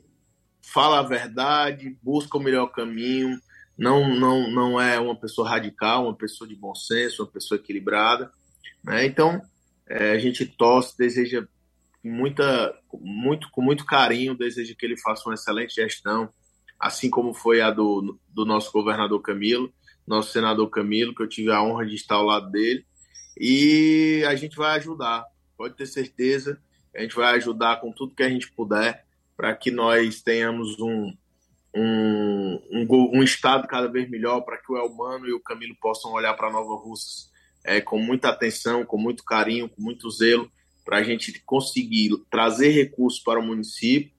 [0.61, 3.39] fala a verdade, busca o melhor caminho,
[3.77, 8.31] não, não, não é uma pessoa radical, uma pessoa de bom senso, uma pessoa equilibrada.
[8.83, 9.05] Né?
[9.05, 9.41] Então,
[9.87, 11.45] é, a gente torce, deseja
[12.03, 16.29] muita, muito, com muito carinho, deseja que ele faça uma excelente gestão,
[16.79, 19.73] assim como foi a do, do nosso governador Camilo,
[20.07, 22.85] nosso senador Camilo, que eu tive a honra de estar ao lado dele.
[23.37, 25.25] E a gente vai ajudar,
[25.57, 26.59] pode ter certeza,
[26.95, 29.05] a gente vai ajudar com tudo que a gente puder
[29.35, 31.13] para que nós tenhamos um,
[31.75, 36.13] um, um, um, estado cada vez melhor, para que o Elmano e o Camilo possam
[36.13, 37.29] olhar para Nova Russas
[37.63, 40.49] é, com muita atenção, com muito carinho, com muito zelo,
[40.85, 44.11] para a gente conseguir trazer recursos para o município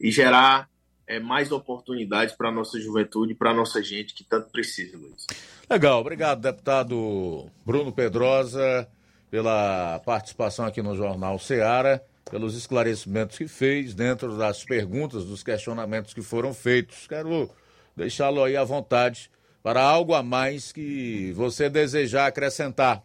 [0.00, 0.68] e gerar
[1.06, 5.26] é, mais oportunidades para a nossa juventude para a nossa gente que tanto precisa, Luiz.
[5.68, 8.88] Legal, obrigado, deputado Bruno Pedrosa,
[9.28, 16.14] pela participação aqui no Jornal Seara, pelos esclarecimentos que fez dentro das perguntas, dos questionamentos
[16.14, 17.08] que foram feitos.
[17.08, 17.50] Quero
[17.96, 19.28] deixá-lo aí à vontade
[19.60, 23.02] para algo a mais que você desejar acrescentar.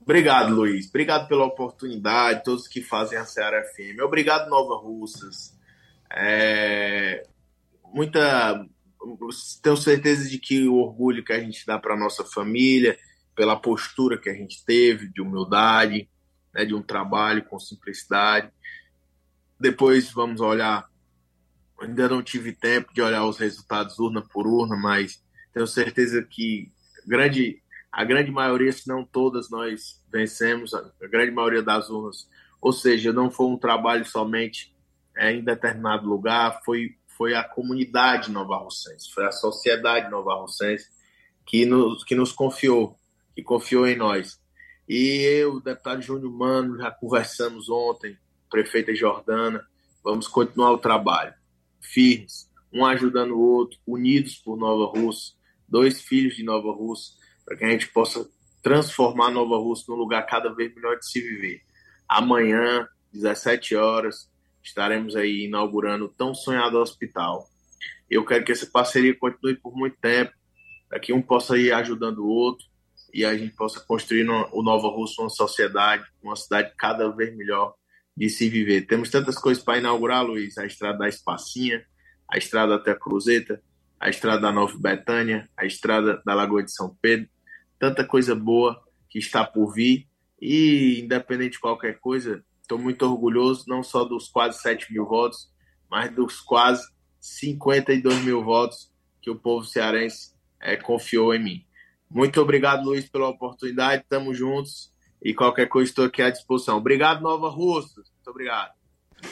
[0.00, 0.88] Obrigado, Luiz.
[0.88, 4.00] Obrigado pela oportunidade, todos que fazem a Seara FM.
[4.04, 5.52] Obrigado, Nova Russas.
[6.08, 7.26] É,
[7.92, 8.64] muita,
[9.62, 12.98] tenho certeza de que o orgulho que a gente dá para nossa família,
[13.34, 16.08] pela postura que a gente teve de humildade,
[16.54, 18.50] né, de um trabalho com simplicidade.
[19.60, 20.88] Depois vamos olhar.
[21.80, 25.22] Ainda não tive tempo de olhar os resultados urna por urna, mas
[25.52, 26.72] tenho certeza que
[27.06, 27.62] grande,
[27.92, 32.28] a grande maioria, se não todas, nós vencemos, a grande maioria das urnas.
[32.60, 34.74] Ou seja, não foi um trabalho somente
[35.16, 40.88] é, em determinado lugar, foi, foi a comunidade nova Russense, foi a sociedade nova Russense
[41.46, 42.96] que nos, que nos confiou,
[43.34, 44.40] que confiou em nós.
[44.88, 48.16] E eu, deputado Júnior Mano, já conversamos ontem,
[48.50, 49.66] prefeita Jordana,
[50.04, 51.34] vamos continuar o trabalho,
[51.80, 55.34] firmes, um ajudando o outro, unidos por Nova Rússia,
[55.68, 57.14] dois filhos de Nova Rússia,
[57.44, 58.28] para que a gente possa
[58.62, 61.62] transformar Nova Rússia num lugar cada vez melhor de se viver.
[62.08, 64.30] Amanhã, 17 horas,
[64.66, 67.48] estaremos aí inaugurando o tão sonhado hospital.
[68.10, 70.32] Eu quero que essa parceria continue por muito tempo,
[70.88, 72.66] para que um possa ir ajudando o outro
[73.12, 77.74] e a gente possa construir o Nova Russa uma sociedade, uma cidade cada vez melhor
[78.16, 78.82] de se viver.
[78.82, 81.84] Temos tantas coisas para inaugurar, Luiz: a estrada da Espacinha,
[82.28, 83.62] a estrada até a Cruzeta,
[83.98, 87.28] a estrada da Nova Betânia, a estrada da Lagoa de São Pedro,
[87.78, 90.06] tanta coisa boa que está por vir.
[90.40, 95.48] E, independente de qualquer coisa, estou muito orgulhoso não só dos quase 7 mil votos,
[95.88, 96.84] mas dos quase
[97.20, 101.66] 52 mil votos que o povo cearense é, confiou em mim.
[102.10, 104.02] Muito obrigado, Luiz, pela oportunidade.
[104.02, 106.76] Estamos juntos e qualquer coisa estou aqui à disposição.
[106.76, 107.96] Obrigado, Nova Russa.
[107.96, 108.72] Muito obrigado.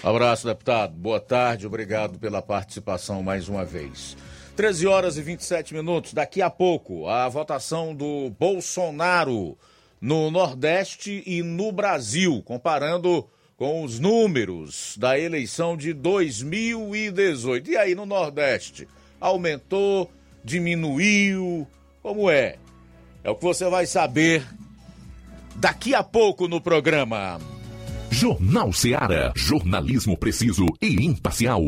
[0.03, 0.95] Abraço, deputado.
[0.95, 1.67] Boa tarde.
[1.67, 4.17] Obrigado pela participação mais uma vez.
[4.57, 6.13] 13 horas e 27 minutos.
[6.13, 9.59] Daqui a pouco, a votação do Bolsonaro
[10.05, 13.27] no Nordeste e no Brasil, comparando
[13.57, 17.71] com os números da eleição de 2018.
[17.71, 18.87] E aí no Nordeste?
[19.19, 20.13] Aumentou,
[20.45, 21.67] diminuiu?
[22.03, 22.57] Como é?
[23.23, 24.47] É o que você vai saber
[25.57, 27.41] daqui a pouco no programa.
[28.11, 29.33] Jornal Seara.
[29.35, 31.63] Jornalismo preciso e imparcial.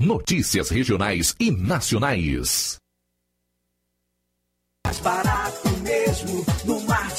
[0.00, 2.78] Notícias regionais e nacionais.
[4.86, 6.46] Mais barato mesmo.
[6.64, 6.81] No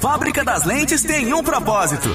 [0.00, 2.14] Fábrica das Lentes tem um propósito.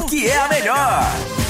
[0.00, 1.49] porque é a melhor.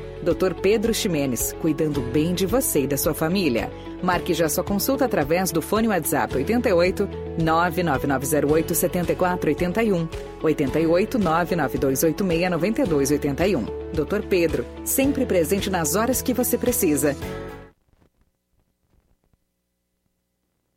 [0.23, 0.53] Dr.
[0.61, 3.71] Pedro Ximenes, cuidando bem de você e da sua família.
[4.03, 7.07] Marque já sua consulta através do fone WhatsApp 88
[7.39, 10.07] 99908 7481
[10.41, 13.65] 88 99286 9281.
[13.93, 14.27] Dr.
[14.27, 17.15] Pedro, sempre presente nas horas que você precisa.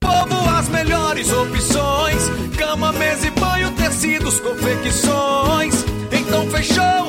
[0.00, 2.22] Povo, as melhores opções:
[2.58, 5.84] cama, mesa e banho, tecidos, confecções.
[6.12, 7.08] Então fechou,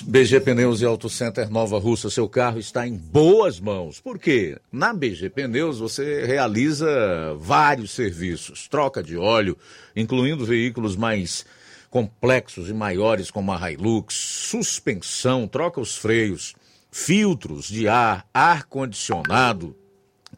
[0.00, 4.00] BG Pneus e Auto Center Nova Russa, seu carro está em boas mãos.
[4.00, 4.58] Por quê?
[4.70, 9.58] Na BG Pneus você realiza vários serviços, troca de óleo,
[9.94, 11.44] incluindo veículos mais
[11.90, 16.54] complexos e maiores como a Hilux, suspensão, troca os freios,
[16.90, 19.76] filtros de ar, ar condicionado,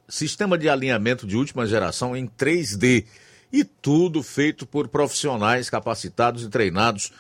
[0.09, 3.05] sistema de alinhamento de última geração em 3D
[3.53, 7.13] e tudo feito por profissionais capacitados e treinados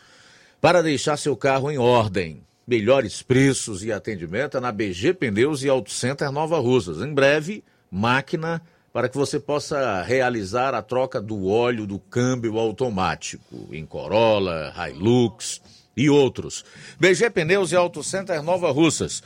[0.64, 2.42] para deixar seu carro em ordem.
[2.66, 7.02] Melhores preços e atendimento é na BG Pneus e Auto Center Nova Russas.
[7.02, 13.68] Em breve, máquina para que você possa realizar a troca do óleo do câmbio automático
[13.72, 15.60] em Corolla, Hilux
[15.94, 16.64] e outros.
[16.98, 19.22] BG Pneus e Auto Center Nova Russas.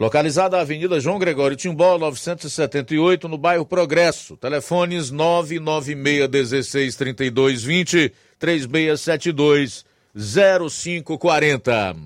[0.00, 4.36] Localizada na Avenida João Gregório Timbó, 978, no bairro Progresso.
[4.36, 11.96] Telefones 996 3220 3672 0540.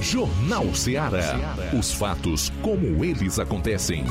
[0.00, 1.38] Jornal Ceará.
[1.78, 4.04] Os fatos como eles acontecem.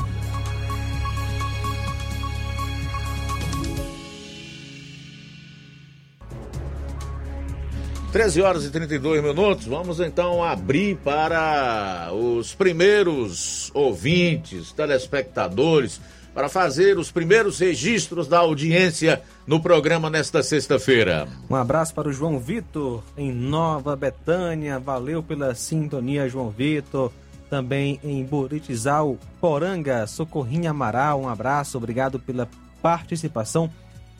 [8.12, 9.64] 13 horas e 32 minutos.
[9.64, 15.98] Vamos então abrir para os primeiros ouvintes, telespectadores,
[16.34, 21.28] para fazer os primeiros registros da audiência no programa nesta sexta-feira.
[21.48, 24.78] Um abraço para o João Vitor, em Nova Betânia.
[24.78, 27.12] Valeu pela sintonia, João Vitor.
[27.50, 31.20] Também em Buritizal, Poranga, Socorrinha Amaral.
[31.20, 32.48] Um abraço, obrigado pela
[32.80, 33.70] participação.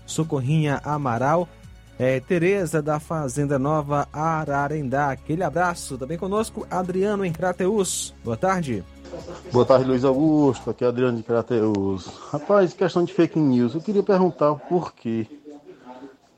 [0.05, 1.49] Socorrinha Amaral.
[1.98, 5.10] É, Tereza da Fazenda Nova Ararendá.
[5.10, 5.98] Aquele abraço.
[5.98, 8.14] Também conosco, Adriano em Crateus.
[8.24, 8.85] Boa tarde.
[9.52, 10.70] Boa tarde, Luiz Augusto.
[10.70, 12.06] Aqui é Adriano de Crateus.
[12.31, 13.74] Rapaz, questão de fake news.
[13.74, 15.27] Eu queria perguntar por que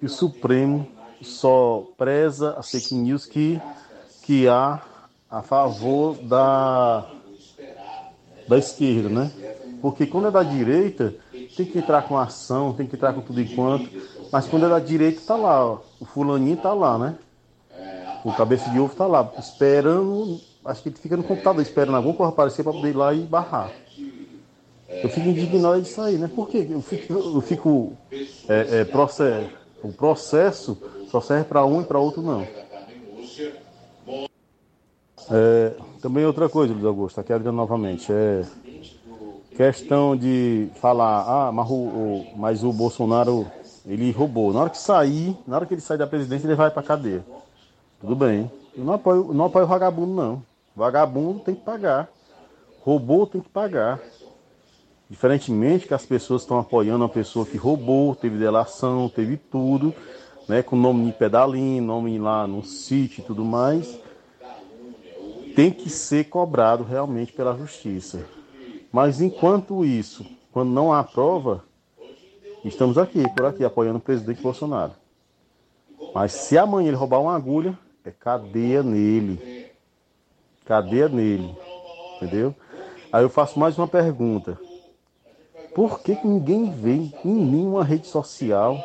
[0.02, 0.86] o Supremo
[1.22, 3.60] só preza as fake news que,
[4.22, 4.82] que há
[5.30, 7.08] a favor da,
[8.48, 9.30] da esquerda, né?
[9.80, 11.14] Porque quando é da direita,
[11.56, 13.88] tem que entrar com ação, tem que entrar com tudo enquanto.
[14.34, 15.78] Mas quando é da direita, tá lá, ó.
[16.00, 17.14] O fulaninho tá lá, né?
[18.24, 20.40] O cabeça de ovo tá lá, esperando.
[20.64, 23.20] Acho que ele fica no computador esperando alguma coisa aparecer para poder ir lá e
[23.20, 23.70] barrar.
[24.88, 26.26] Eu fico indignado disso aí, né?
[26.26, 26.66] Por quê?
[26.68, 27.12] Eu fico.
[27.12, 27.92] Eu fico
[28.48, 29.50] é, é, processo,
[29.84, 30.76] o processo
[31.12, 32.44] só serve para um e para outro não.
[35.30, 38.12] É, também outra coisa, Luiz Augusto, aqui Adriano novamente.
[38.12, 38.42] É
[39.56, 43.46] questão de falar, ah, mas o, mas o Bolsonaro
[43.86, 44.52] ele roubou.
[44.52, 47.24] Na hora que sair, na hora que ele sair da presidência, ele vai pra cadeia.
[48.00, 48.50] Tudo bem.
[48.76, 50.42] Eu não apoio, não apoio vagabundo, não.
[50.74, 52.08] Vagabundo tem que pagar.
[52.80, 54.00] Roubou tem que pagar.
[55.08, 59.94] Diferentemente que as pessoas estão apoiando uma pessoa que roubou, teve delação, teve tudo,
[60.48, 60.62] né?
[60.62, 63.98] Com nome de pedalinho, nome lá no sítio e tudo mais.
[65.54, 68.26] Tem que ser cobrado realmente pela justiça.
[68.90, 71.62] Mas enquanto isso, quando não há prova,
[72.68, 74.92] estamos aqui, por aqui, apoiando o presidente Bolsonaro.
[76.14, 79.70] Mas se amanhã ele roubar uma agulha, é cadeia nele.
[80.64, 81.54] Cadeia nele.
[82.16, 82.54] Entendeu?
[83.12, 84.58] Aí eu faço mais uma pergunta.
[85.74, 88.78] Por que, que ninguém vê em nenhuma rede social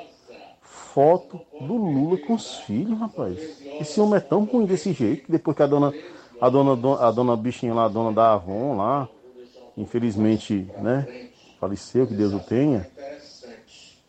[0.61, 3.37] foto do Lula com os filhos, rapaz?
[3.79, 5.93] Esse homem é tão ruim desse jeito que depois que a dona,
[6.41, 9.07] a dona, a dona bichinha lá, a dona da Avon lá,
[9.77, 11.29] infelizmente, né,
[11.59, 12.87] faleceu, que Deus o tenha.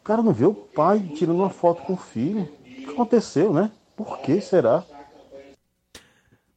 [0.01, 2.43] O cara não vê o pai tirando uma foto com o filho.
[2.43, 3.71] O que aconteceu, né?
[3.95, 4.83] Por que será?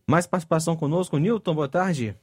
[0.07, 2.15] Mais participação conosco, Newton, boa tarde.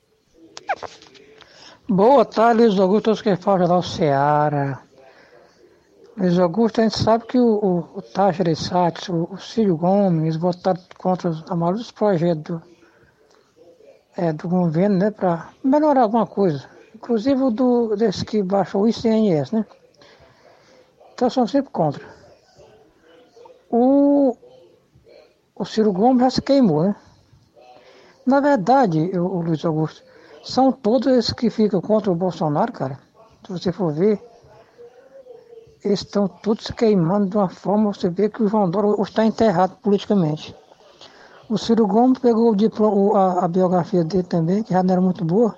[1.87, 4.83] Boa tarde, Luiz Augusto, todos que falam da Ceará.
[6.17, 11.31] Luiz Augusto, a gente sabe que o, o, o o, o Círio Gomes, votaram contra
[11.49, 12.63] a maioria dos projetos do,
[14.17, 16.67] é, do governo, né, para melhorar alguma coisa.
[16.95, 19.67] Inclusive o do, desse que baixou o ICNS, né?
[21.21, 22.03] Então sempre contra.
[23.69, 24.35] O,
[25.55, 26.97] o Ciro Gomes já se queimou, né?
[28.25, 30.03] Na verdade, o, o Luiz Augusto,
[30.43, 32.99] são todos esses que ficam contra o Bolsonaro, cara.
[33.45, 34.19] Se você for ver,
[35.85, 39.23] eles estão todos se queimando de uma forma, você vê que o João Dória está
[39.23, 40.57] enterrado politicamente.
[41.51, 45.23] O Ciro Gomes pegou o a, a, biografia dele também, que já não era muito
[45.23, 45.55] boa,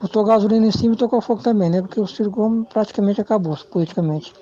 [0.00, 1.82] botou gasolina em cima e tocou fogo também, né?
[1.82, 4.32] Porque o Ciro Gomes praticamente acabou politicamente.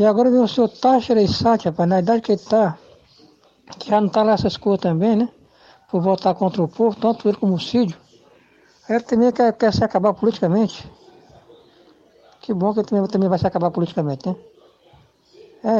[0.00, 2.78] E agora vem o senhor Taxa Reissati, rapaz, na idade que ele está,
[3.78, 5.28] que já não está lá coisas também, né?
[5.90, 7.98] Por votar contra o povo, tanto ele como o Cídio.
[8.88, 10.90] Ele também quer, quer se acabar politicamente.
[12.40, 14.36] Que bom que ele também, também vai se acabar politicamente, né?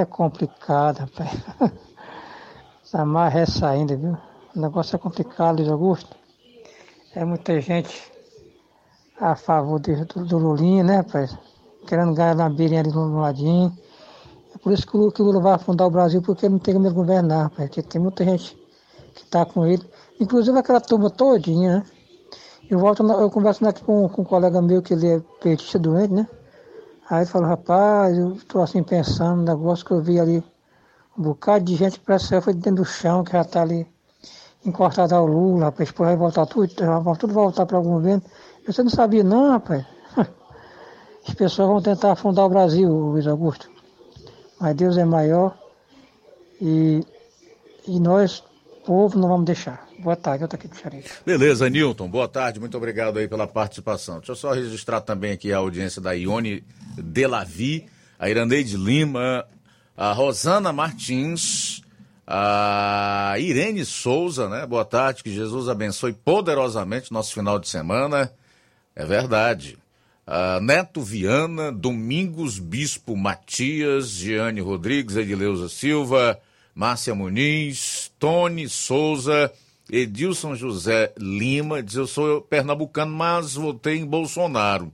[0.03, 1.31] É complicado, rapaz.
[2.85, 4.19] Essa marra é essa ainda, viu?
[4.55, 6.15] O negócio é complicado, Luiz Augusto.
[7.15, 8.13] É muita gente
[9.19, 11.35] a favor do, do Lulinha, né, rapaz?
[11.87, 13.75] Querendo ganhar na beirinha ali no ladinho.
[14.63, 16.75] Por isso que o, que o Lula vai afundar o Brasil, porque ele não tem
[16.75, 18.55] como governar, porque tem muita gente
[19.15, 19.83] que está com ele,
[20.21, 21.85] inclusive aquela turma todinha, né?
[22.69, 26.13] Eu volto, eu converso aqui com, com um colega meu que ele é petista doente,
[26.13, 26.29] né?
[27.09, 30.45] Aí ele falou, rapaz, eu estou assim pensando no negócio que eu vi ali,
[31.19, 33.89] um bocado de gente para que foi dentro do chão, que já está ali
[34.65, 36.69] encostado ao Lula, rapaz, depois vai voltar tudo,
[37.03, 38.23] vai tudo voltar para algum governo.
[38.67, 39.85] Você não sabia não, rapaz.
[41.27, 43.70] As pessoas vão tentar afundar o Brasil, Luiz Augusto
[44.61, 45.57] mas Deus é maior
[46.61, 47.05] e,
[47.89, 48.45] e nós
[48.85, 49.89] povo não vamos deixar.
[49.99, 51.23] Boa tarde, eu tô aqui do Xarife.
[51.25, 52.09] Beleza, Nilton.
[52.09, 54.17] Boa tarde, muito obrigado aí pela participação.
[54.17, 56.65] Deixa eu só registrar também aqui a audiência da Ione
[56.97, 57.87] Delavi,
[58.19, 59.47] a Irandeide Lima,
[59.97, 61.83] a Rosana Martins,
[62.27, 64.67] a Irene Souza, né?
[64.67, 68.33] Boa tarde, que Jesus abençoe poderosamente nosso final de semana.
[68.97, 69.79] É verdade.
[70.27, 76.39] A Neto Viana, Domingos Bispo Matias, Giane Rodrigues, Edileuza Silva,
[76.75, 79.53] Márcia Muniz, Tony Souza,
[79.91, 84.93] Edilson José Lima, diz eu sou pernambucano, mas votei em Bolsonaro.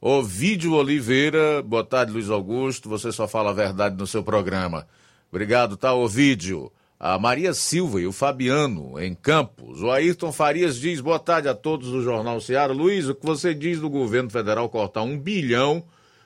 [0.00, 4.86] Ovídio Oliveira, boa tarde, Luiz Augusto, você só fala a verdade no seu programa.
[5.30, 6.72] Obrigado, tá, Ovídio.
[7.00, 9.82] A Maria Silva e o Fabiano, em Campos.
[9.82, 12.72] O Ayrton Farias diz, boa tarde a todos do Jornal Ceará.
[12.72, 15.84] Luiz, o que você diz do governo federal cortar um bilhão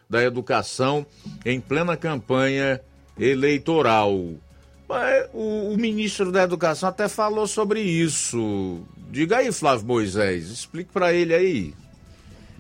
[0.08, 1.04] da educação
[1.44, 2.80] em plena campanha
[3.18, 4.14] eleitoral?
[5.32, 8.82] O, o ministro da Educação até falou sobre isso.
[9.10, 11.74] Diga aí, Flávio Moisés, explique para ele aí.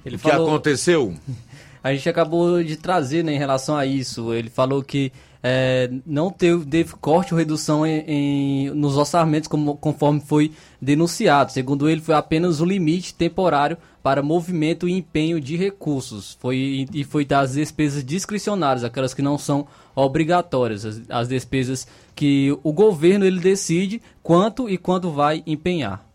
[0.04, 1.14] Ele o que falou- aconteceu?
[1.84, 4.32] A gente acabou de trazer né, em relação a isso.
[4.32, 5.10] Ele falou que
[5.42, 11.50] é, não teve, teve corte ou redução em, em- nos orçamentos como, conforme foi denunciado.
[11.50, 16.36] Segundo ele, foi apenas o limite temporário para movimento e empenho de recursos.
[16.40, 22.56] Foi, e foi das despesas discricionárias, aquelas que não são obrigatórias, as, as despesas que
[22.62, 26.06] o governo ele decide quanto e quando vai empenhar.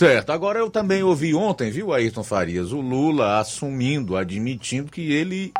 [0.00, 5.52] Certo, agora eu também ouvi ontem, viu, Ayrton Farias, o Lula assumindo, admitindo que ele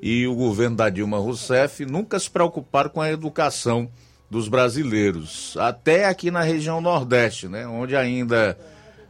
[0.00, 3.90] e o governo da Dilma Rousseff nunca se preocuparam com a educação
[4.30, 8.56] dos brasileiros, até aqui na região Nordeste, né, onde ainda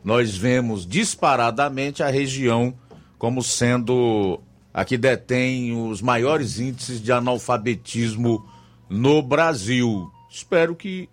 [0.03, 2.73] nós vemos disparadamente a região
[3.19, 4.41] como sendo
[4.73, 8.43] a que detém os maiores índices de analfabetismo
[8.89, 10.11] no Brasil.
[10.31, 11.11] Espero que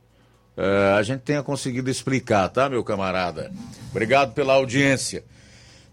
[0.58, 3.52] eh, a gente tenha conseguido explicar, tá, meu camarada?
[3.92, 5.24] Obrigado pela audiência.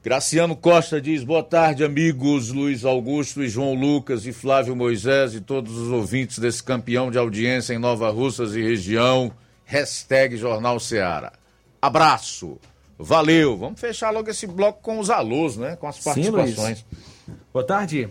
[0.03, 5.41] Graciano Costa diz: boa tarde, amigos Luiz Augusto e João Lucas e Flávio Moisés e
[5.41, 9.33] todos os ouvintes desse campeão de audiência em Nova Russas e região.
[9.65, 11.33] Hashtag Jornal Seara.
[11.81, 12.59] Abraço.
[12.99, 13.57] Valeu.
[13.57, 15.77] Vamos fechar logo esse bloco com os alôs, né?
[15.77, 16.55] Com as Sim, Luiz.
[16.55, 16.85] participações.
[17.53, 18.09] Boa tarde.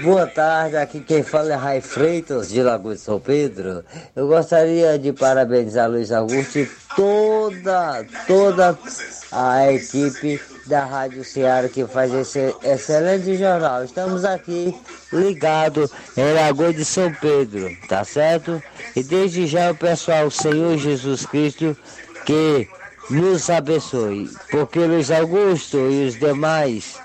[0.00, 3.84] Boa tarde, aqui quem fala é Rai Freitas, de Lagoa de São Pedro.
[4.16, 8.78] Eu gostaria de parabenizar Luiz Augusto e toda, toda
[9.30, 13.84] a equipe da Rádio Ceará que faz esse excelente jornal.
[13.84, 14.74] Estamos aqui
[15.12, 18.62] ligados em Lagoa de São Pedro, tá certo?
[18.96, 21.76] E desde já o pessoal, Senhor Jesus Cristo,
[22.24, 22.66] que
[23.10, 24.30] nos abençoe.
[24.50, 26.98] Porque Luiz Augusto e os demais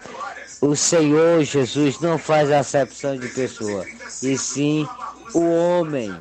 [0.61, 3.85] o Senhor Jesus não faz acepção de pessoa,
[4.23, 4.87] e sim
[5.33, 6.13] o homem,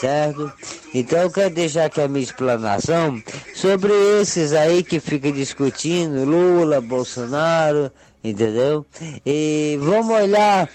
[0.00, 0.52] certo?
[0.92, 3.22] Então eu quero deixar aqui a minha explanação
[3.54, 7.90] sobre esses aí que ficam discutindo, Lula, Bolsonaro,
[8.22, 8.86] entendeu?
[9.24, 10.68] E vamos olhar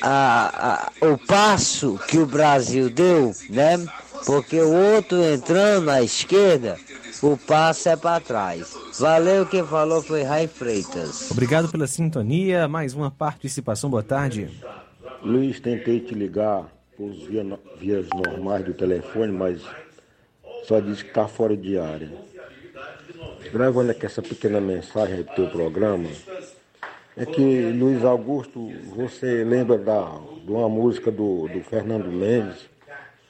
[0.00, 3.84] a- a- o passo que o Brasil deu, né?
[4.26, 6.78] Porque o outro entrando à esquerda,
[7.22, 8.76] o passo é para trás.
[8.98, 11.30] Valeu, quem falou foi Rai Freitas.
[11.30, 12.68] Obrigado pela sintonia.
[12.68, 13.90] Mais uma participação.
[13.90, 14.48] Boa tarde.
[15.22, 17.44] Luiz, tentei te ligar por via,
[17.78, 19.62] vias normais do telefone, mas
[20.64, 22.10] só disse que está fora de área.
[23.52, 26.08] Gravando aqui essa pequena mensagem pro teu programa,
[27.16, 32.68] é que, Luiz Augusto, você lembra da, de uma música do, do Fernando Mendes?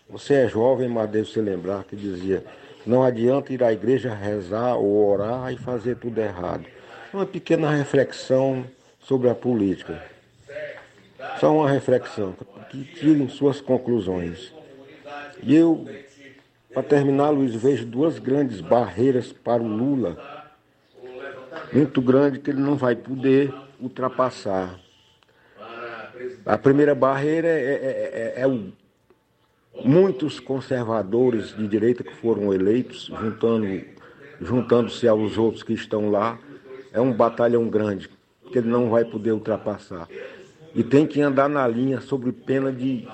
[0.09, 2.45] Você é jovem, mas deve se lembrar que dizia:
[2.87, 6.65] Não adianta ir à igreja rezar ou orar e fazer tudo errado.
[7.13, 8.65] Uma pequena reflexão
[9.01, 10.03] sobre a política.
[11.41, 12.35] Só uma reflexão,
[12.71, 14.53] que tirem suas conclusões.
[15.43, 15.87] E eu,
[16.73, 20.17] para terminar, Luiz, vejo duas grandes barreiras para o Lula,
[21.73, 24.79] muito grande que ele não vai poder ultrapassar.
[26.45, 28.73] A primeira barreira é, é- é- é o,
[29.83, 33.83] muitos conservadores de direita que foram eleitos, juntando,
[34.41, 36.39] juntando-se aos outros que estão lá.
[36.93, 38.09] É um batalhão grande
[38.53, 40.09] que ele não vai poder ultrapassar.
[40.75, 43.09] E tem que andar na linha sobre pena de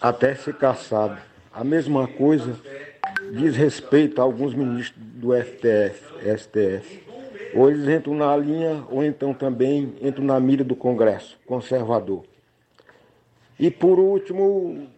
[0.00, 1.18] até ser caçado.
[1.52, 2.58] A mesma coisa
[3.32, 7.02] diz respeito a alguns ministros do FTF, STF.
[7.54, 12.24] Ou eles entram na linha, ou então também entram na mira do Congresso conservador.
[13.58, 14.88] E por último,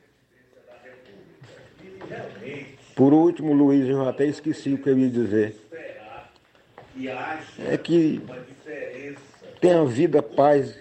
[2.94, 5.56] por último, Luiz, eu até esqueci o que eu ia dizer.
[7.66, 8.20] É que
[9.60, 10.74] tenha vida, paz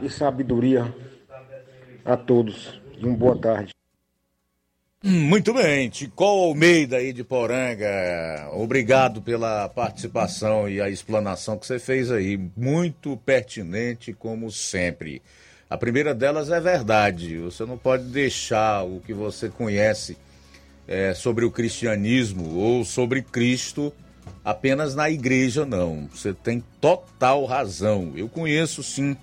[0.00, 0.94] e sabedoria
[2.04, 2.80] a todos.
[2.96, 3.72] E uma boa tarde.
[5.00, 11.78] Muito bem, Ticol Almeida aí de Poranga, obrigado pela participação e a explanação que você
[11.78, 15.22] fez aí, muito pertinente como sempre.
[15.70, 20.16] A primeira delas é verdade, você não pode deixar o que você conhece
[20.88, 23.92] é, sobre o cristianismo ou sobre Cristo
[24.44, 26.08] apenas na igreja, não.
[26.12, 28.12] Você tem total razão.
[28.16, 29.16] Eu conheço sim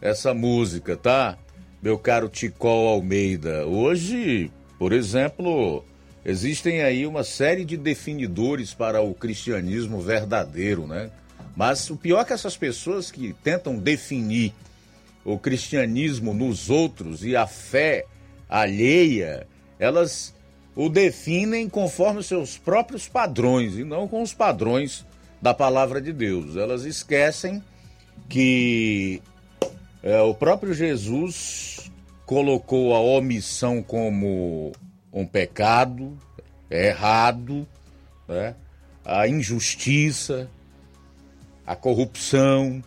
[0.00, 1.36] essa música, tá?
[1.82, 3.66] Meu caro Ticol Almeida.
[3.66, 5.84] Hoje por exemplo,
[6.24, 11.10] existem aí uma série de definidores para o cristianismo verdadeiro, né?
[11.56, 14.52] Mas o pior é que essas pessoas que tentam definir
[15.24, 18.04] o cristianismo nos outros e a fé
[18.48, 19.46] alheia,
[19.78, 20.33] elas
[20.76, 25.04] o definem conforme os seus próprios padrões e não com os padrões
[25.40, 26.56] da palavra de Deus.
[26.56, 27.62] Elas esquecem
[28.28, 29.22] que
[30.02, 31.90] é, o próprio Jesus
[32.26, 34.72] colocou a omissão como
[35.12, 36.16] um pecado,
[36.70, 37.66] errado,
[38.26, 38.56] né?
[39.04, 40.48] a injustiça,
[41.66, 42.82] a corrupção,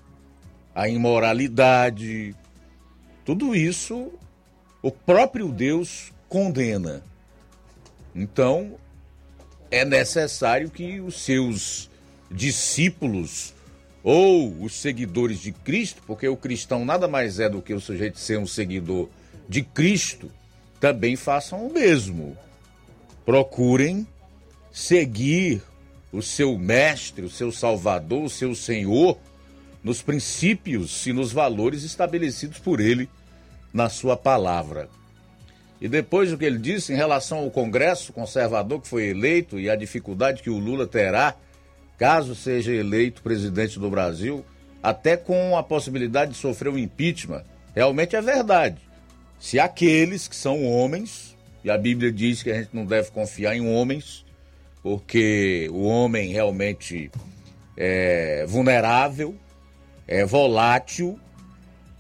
[0.73, 2.35] a imoralidade,
[3.23, 4.11] tudo isso
[4.81, 7.03] o próprio Deus condena.
[8.17, 8.79] Então,
[9.69, 11.87] é necessário que os seus
[12.31, 13.53] discípulos
[14.03, 18.17] ou os seguidores de Cristo, porque o cristão nada mais é do que o sujeito
[18.17, 19.07] ser um seguidor
[19.47, 20.31] de Cristo
[20.79, 22.35] também façam o mesmo.
[23.23, 24.07] Procurem
[24.71, 25.61] seguir
[26.11, 29.19] o seu mestre, o seu salvador, o seu senhor
[29.83, 33.07] nos princípios e nos valores estabelecidos por ele
[33.71, 34.89] na sua palavra.
[35.79, 39.69] E depois do que ele disse em relação ao Congresso conservador que foi eleito e
[39.69, 41.35] a dificuldade que o Lula terá
[41.97, 44.45] caso seja eleito presidente do Brasil,
[44.81, 47.43] até com a possibilidade de sofrer um impeachment,
[47.75, 48.77] realmente é verdade.
[49.39, 53.55] Se aqueles que são homens, e a Bíblia diz que a gente não deve confiar
[53.55, 54.25] em homens,
[54.83, 57.11] porque o homem realmente
[57.75, 59.35] é vulnerável,
[60.07, 61.19] é volátil,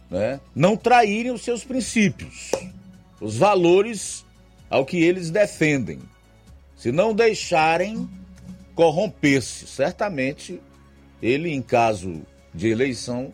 [0.09, 0.39] né?
[0.55, 2.51] não traírem os seus princípios,
[3.19, 4.25] os valores
[4.69, 5.99] ao que eles defendem.
[6.75, 8.07] Se não deixarem
[8.75, 10.61] corromper-se, certamente
[11.21, 12.21] ele, em caso
[12.53, 13.33] de eleição,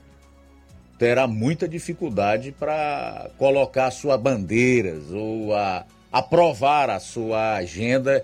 [0.97, 8.23] terá muita dificuldade para colocar suas bandeiras ou a aprovar a sua agenda,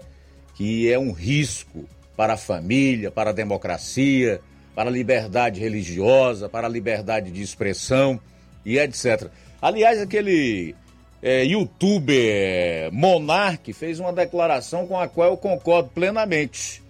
[0.56, 4.40] que é um risco para a família, para a democracia,
[4.76, 8.20] para a liberdade religiosa, para a liberdade de expressão
[8.64, 9.30] e etc.
[9.62, 10.76] Aliás, aquele
[11.22, 16.82] é, youtuber Monark fez uma declaração com a qual eu concordo plenamente.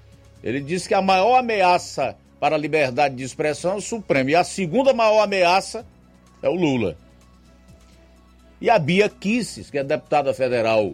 [0.43, 4.29] Ele disse que a maior ameaça para a liberdade de expressão é o Supremo.
[4.29, 5.85] E a segunda maior ameaça
[6.41, 6.95] é o Lula.
[8.61, 10.93] E a Bia Kisses, que é deputada federal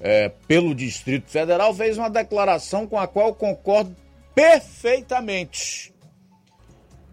[0.00, 3.94] é, pelo Distrito Federal, fez uma declaração com a qual concordo
[4.34, 5.92] perfeitamente.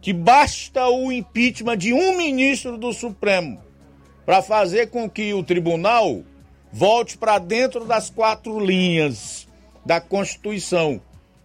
[0.02, 3.66] Que basta o impeachment de um ministro do Supremo
[4.26, 6.24] para fazer com que o tribunal
[6.72, 9.48] volte para dentro das quatro linhas
[9.86, 11.00] da Constituição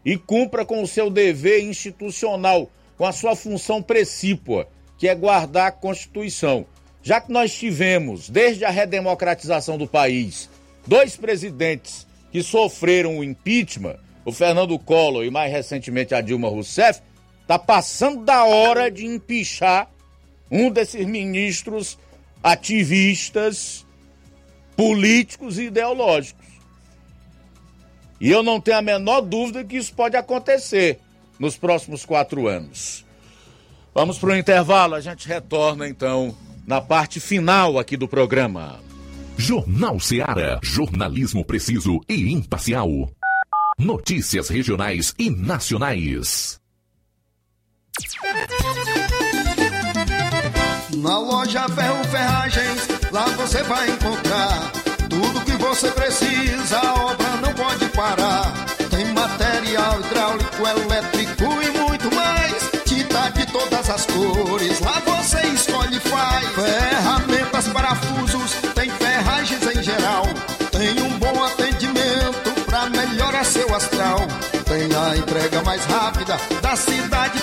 [0.04, 4.66] e cumpra com o seu dever institucional, com a sua função precípua,
[4.98, 6.66] que é guardar a Constituição.
[7.02, 10.48] Já que nós tivemos, desde a redemocratização do país,
[10.86, 17.00] dois presidentes que sofreram o impeachment, o Fernando Collor e mais recentemente a Dilma Rousseff,
[17.42, 19.90] está passando da hora de empichar
[20.50, 21.98] um desses ministros
[22.42, 23.86] ativistas,
[24.76, 26.46] políticos e ideológicos.
[28.20, 31.00] E eu não tenho a menor dúvida que isso pode acontecer
[31.38, 33.04] nos próximos quatro anos.
[33.94, 36.36] Vamos para o intervalo, a gente retorna então
[36.66, 38.80] na parte final aqui do programa.
[39.36, 40.60] Jornal Seara.
[40.62, 43.10] Jornalismo preciso e imparcial.
[43.78, 46.60] Notícias regionais e nacionais.
[51.00, 54.70] Na loja Ferro Ferragens, lá você vai encontrar
[55.08, 56.78] tudo que você precisa.
[56.78, 58.52] A obra não pode parar.
[58.90, 62.70] Tem material hidráulico, elétrico e muito mais.
[62.84, 66.46] Tinta de todas as cores, lá você escolhe e faz.
[66.48, 70.24] Ferramentas, parafusos, tem ferragens em geral.
[70.70, 74.18] Tem um bom atendimento pra melhorar seu astral.
[74.66, 77.40] Tem a entrega mais rápida da cidade,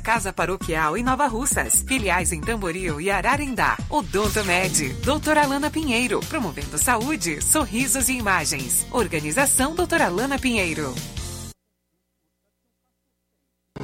[0.00, 1.84] Casa Paroquial em Nova Russas.
[1.86, 3.76] Filiais em Tamboril e Ararendá.
[3.88, 4.88] Odonto Med.
[5.04, 6.20] Doutora Alana Pinheiro.
[6.28, 8.86] Promovendo saúde, sorrisos e imagens.
[8.90, 10.94] Organização Doutora Alana Pinheiro.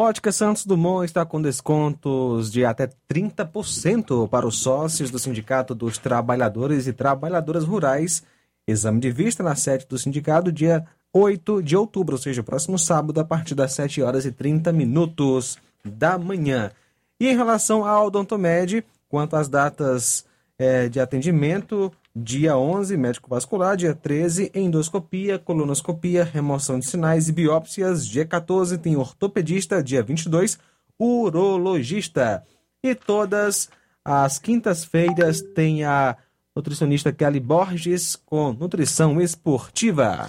[0.00, 5.98] Ótica Santos Dumont está com descontos de até 30% para os sócios do Sindicato dos
[5.98, 8.22] Trabalhadores e Trabalhadoras Rurais.
[8.64, 13.18] Exame de vista na sede do sindicato, dia 8 de outubro, ou seja, próximo sábado,
[13.18, 16.70] a partir das 7 horas e 30 minutos da manhã.
[17.18, 20.24] E em relação ao Odontomed, quanto às datas
[20.56, 21.92] eh, de atendimento,
[22.22, 28.78] dia 11, médico vascular, dia 13, endoscopia, colonoscopia, remoção de sinais e biópsias, dia 14
[28.78, 30.58] tem ortopedista, dia 22,
[30.98, 32.42] urologista.
[32.82, 33.68] E todas
[34.04, 36.16] as quintas-feiras tem a
[36.54, 40.28] nutricionista Kelly Borges com nutrição esportiva.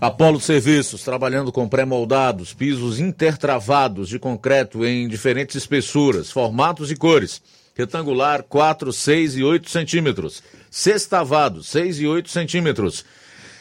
[0.00, 7.40] Apolo Serviços, trabalhando com pré-moldados, pisos intertravados de concreto em diferentes espessuras, formatos e cores.
[7.74, 10.42] Retangular, 4, 6 e 8 centímetros.
[10.70, 13.04] Sextavado, 6 e 8 centímetros.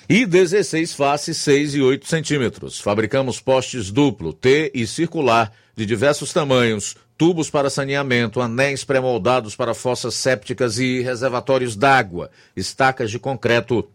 [0.07, 2.79] E 16 faces, 6 e 8 centímetros.
[2.79, 9.73] Fabricamos postes duplo, T e circular, de diversos tamanhos, tubos para saneamento, anéis pré-moldados para
[9.73, 13.89] fossas sépticas e reservatórios d'água, estacas de concreto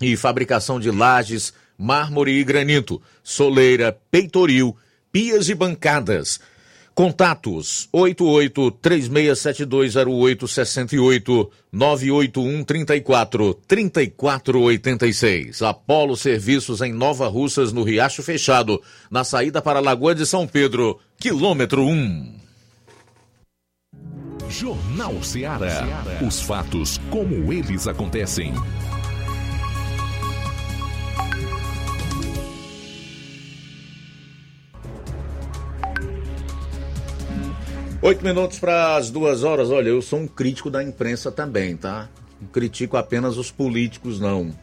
[0.00, 4.76] e fabricação de lajes, mármore e granito, soleira, peitoril,
[5.10, 6.40] pias e bancadas.
[6.96, 15.60] Contatos 88 36720868 981 34 3486.
[15.60, 20.46] Apolo Serviços em Nova Russas, no Riacho Fechado, na saída para a Lagoa de São
[20.46, 22.34] Pedro, quilômetro 1.
[24.48, 26.02] Jornal Ceará.
[26.26, 28.54] Os fatos como eles acontecem.
[38.06, 39.68] Oito minutos para as duas horas.
[39.68, 42.08] Olha, eu sou um crítico da imprensa também, tá?
[42.40, 44.56] Não critico apenas os políticos, não.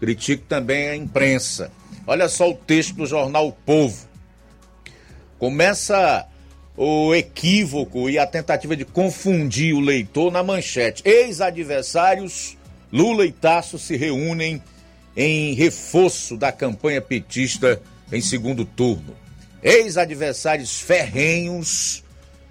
[0.00, 1.70] Critico também a imprensa.
[2.06, 4.08] Olha só o texto do jornal o Povo.
[5.38, 6.26] Começa
[6.74, 11.02] o equívoco e a tentativa de confundir o leitor na manchete.
[11.04, 12.56] Ex-adversários
[12.90, 14.62] Lula e Tasso se reúnem
[15.14, 17.78] em reforço da campanha petista
[18.10, 19.14] em segundo turno.
[19.62, 22.05] Ex-adversários ferrenhos,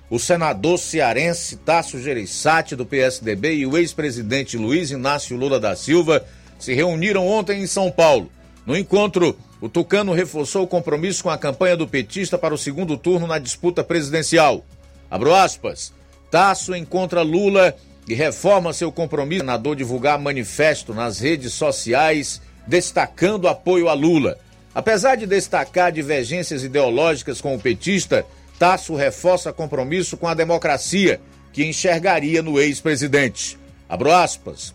[0.09, 6.23] o senador cearense Tasso Gereissati, do PSDB, e o ex-presidente Luiz Inácio Lula da Silva
[6.59, 8.31] se reuniram ontem em São Paulo.
[8.65, 12.97] No encontro, o Tucano reforçou o compromisso com a campanha do petista para o segundo
[12.97, 14.65] turno na disputa presidencial.
[15.09, 15.93] Abro aspas.
[16.29, 17.75] Tasso encontra Lula
[18.07, 19.41] e reforma seu compromisso.
[19.41, 24.37] O senador divulgar manifesto nas redes sociais destacando apoio a Lula.
[24.73, 28.25] Apesar de destacar divergências ideológicas com o petista,
[28.57, 31.19] Tasso reforça compromisso com a democracia,
[31.51, 33.57] que enxergaria no ex-presidente.
[33.87, 34.73] Abro aspas.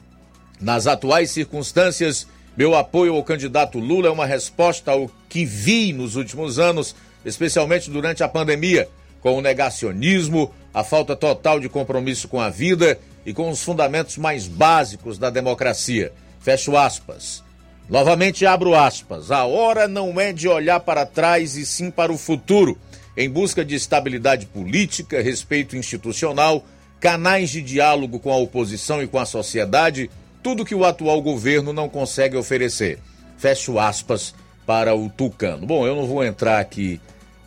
[0.60, 2.26] Nas atuais circunstâncias,
[2.56, 6.94] meu apoio ao candidato Lula é uma resposta ao que vi nos últimos anos,
[7.24, 8.88] especialmente durante a pandemia,
[9.20, 14.16] com o negacionismo, a falta total de compromisso com a vida e com os fundamentos
[14.18, 16.12] mais básicos da democracia.
[16.40, 17.42] Fecho aspas.
[17.88, 19.30] Novamente abro aspas.
[19.30, 22.78] A hora não é de olhar para trás e sim para o futuro,
[23.16, 26.64] em busca de estabilidade política, respeito institucional,
[26.98, 30.10] canais de diálogo com a oposição e com a sociedade,
[30.42, 32.98] tudo que o atual governo não consegue oferecer.
[33.36, 34.34] Fecho aspas
[34.66, 35.66] para o Tucano.
[35.66, 37.00] Bom, eu não vou entrar aqui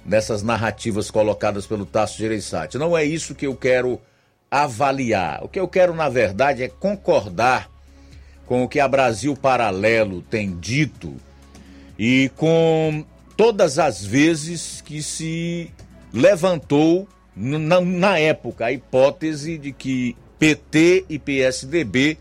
[0.05, 2.77] nessas narrativas colocadas pelo Tasso Gereissati.
[2.77, 4.01] Não é isso que eu quero
[4.51, 5.43] avaliar.
[5.43, 7.69] O que eu quero, na verdade, é concordar
[8.45, 11.15] com o que a Brasil Paralelo tem dito
[11.97, 13.05] e com
[13.43, 15.69] todas as vezes que se
[16.13, 22.17] levantou na, na época a hipótese de que PT e PSDB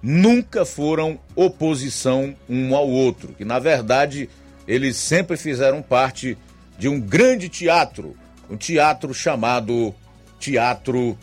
[0.00, 4.30] nunca foram oposição um ao outro, que na verdade
[4.64, 6.38] eles sempre fizeram parte
[6.78, 8.16] de um grande teatro,
[8.48, 9.92] um teatro chamado
[10.38, 11.18] Teatro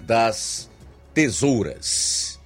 [0.00, 0.70] das
[1.12, 2.40] Tesouras.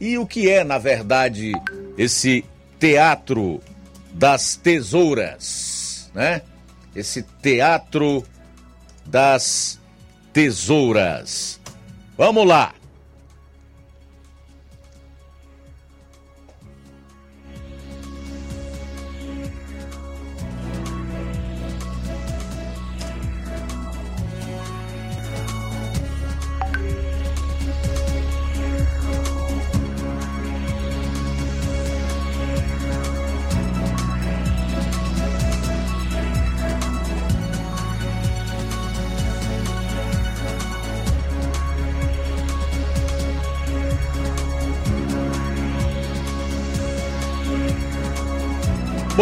[0.00, 1.52] E o que é, na verdade,
[1.96, 2.44] esse
[2.80, 3.60] Teatro
[4.12, 6.42] das Tesouras, né?
[6.94, 8.24] Esse Teatro
[9.06, 9.80] das
[10.32, 11.60] Tesouras.
[12.16, 12.74] Vamos lá.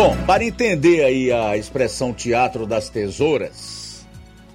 [0.03, 4.07] Bom, para entender aí a expressão teatro das tesouras,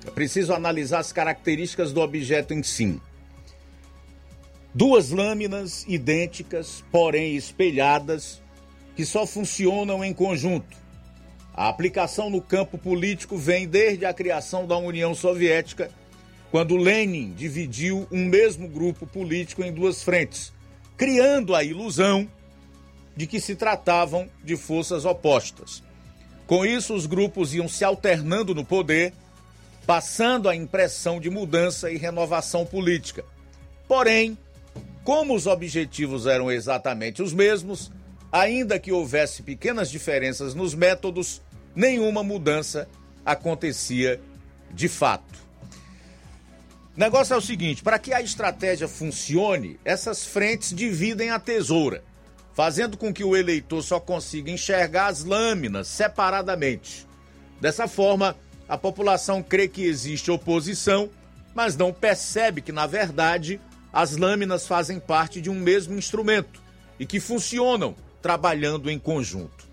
[0.03, 2.99] é preciso analisar as características do objeto em si.
[4.73, 8.41] Duas lâminas idênticas, porém espelhadas,
[8.95, 10.75] que só funcionam em conjunto.
[11.53, 15.91] A aplicação no campo político vem desde a criação da União Soviética,
[16.49, 20.51] quando Lenin dividiu um mesmo grupo político em duas frentes,
[20.97, 22.27] criando a ilusão
[23.15, 25.81] de que se tratavam de forças opostas.
[26.45, 29.13] Com isso, os grupos iam se alternando no poder,
[29.85, 33.23] passando a impressão de mudança e renovação política.
[33.87, 34.37] Porém,
[35.03, 37.91] como os objetivos eram exatamente os mesmos,
[38.31, 41.41] ainda que houvesse pequenas diferenças nos métodos,
[41.75, 42.87] nenhuma mudança
[43.25, 44.19] acontecia
[44.71, 45.45] de fato.
[46.95, 52.03] O negócio é o seguinte: para que a estratégia funcione, essas frentes dividem a tesoura
[52.55, 57.05] fazendo com que o eleitor só consiga enxergar as lâminas separadamente.
[57.59, 58.35] Dessa forma,
[58.67, 61.09] a população crê que existe oposição,
[61.53, 63.59] mas não percebe que, na verdade,
[63.91, 66.61] as lâminas fazem parte de um mesmo instrumento
[66.97, 69.67] e que funcionam trabalhando em conjunto.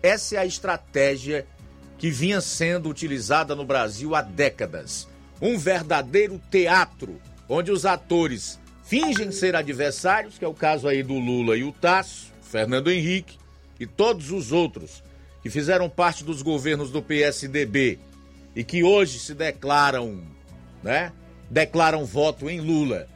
[0.00, 1.44] Essa é a estratégia
[1.98, 5.08] que vinha sendo utilizada no Brasil há décadas.
[5.42, 8.58] Um verdadeiro teatro onde os atores
[8.88, 13.36] fingem ser adversários, que é o caso aí do Lula e o Tasso, Fernando Henrique
[13.78, 15.02] e todos os outros
[15.42, 17.98] que fizeram parte dos governos do PSDB
[18.56, 20.22] e que hoje se declaram,
[20.82, 21.12] né?
[21.50, 23.06] Declaram voto em Lula,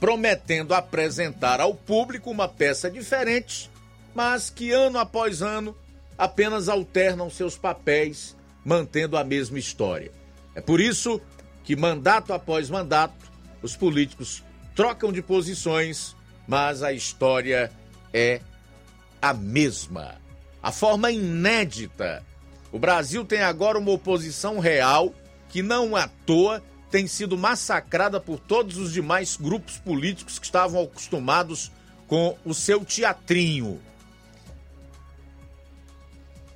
[0.00, 3.70] prometendo apresentar ao público uma peça diferente,
[4.12, 5.76] mas que ano após ano
[6.18, 10.10] apenas alternam seus papéis, mantendo a mesma história.
[10.52, 11.20] É por isso
[11.62, 13.30] que mandato após mandato
[13.62, 14.42] os políticos
[14.76, 16.14] trocam de posições
[16.46, 17.70] mas a história
[18.12, 18.40] é
[19.20, 20.16] a mesma.
[20.62, 22.24] A forma inédita.
[22.70, 25.12] O Brasil tem agora uma oposição real
[25.48, 30.82] que não à toa tem sido massacrada por todos os demais grupos políticos que estavam
[30.82, 31.72] acostumados
[32.06, 33.80] com o seu teatrinho.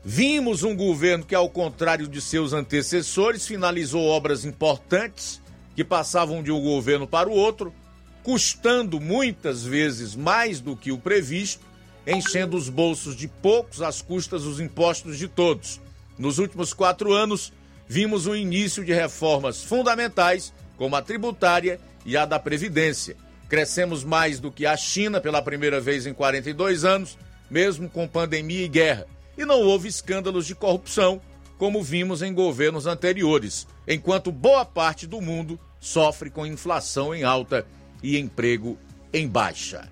[0.05, 5.43] Vimos um governo que, ao contrário de seus antecessores, finalizou obras importantes
[5.75, 7.75] que passavam de um governo para o outro,
[8.23, 11.65] custando muitas vezes mais do que o previsto,
[12.07, 15.81] enchendo os bolsos de poucos às custas dos impostos de todos.
[16.19, 17.53] Nos últimos quatro anos,
[17.89, 23.17] vimos o início de reformas fundamentais, como a tributária e a da Previdência.
[23.49, 27.19] Crescemos mais do que a China pela primeira vez em 42 anos,
[27.51, 29.07] mesmo com pandemia e guerra
[29.41, 31.21] e não houve escândalos de corrupção,
[31.57, 37.67] como vimos em governos anteriores, enquanto boa parte do mundo sofre com inflação em alta
[38.03, 38.79] e emprego
[39.13, 39.89] em baixa.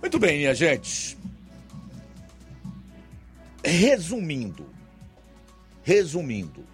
[0.00, 1.16] Muito bem, minha gente.
[3.62, 4.66] Resumindo,
[5.82, 6.64] resumindo,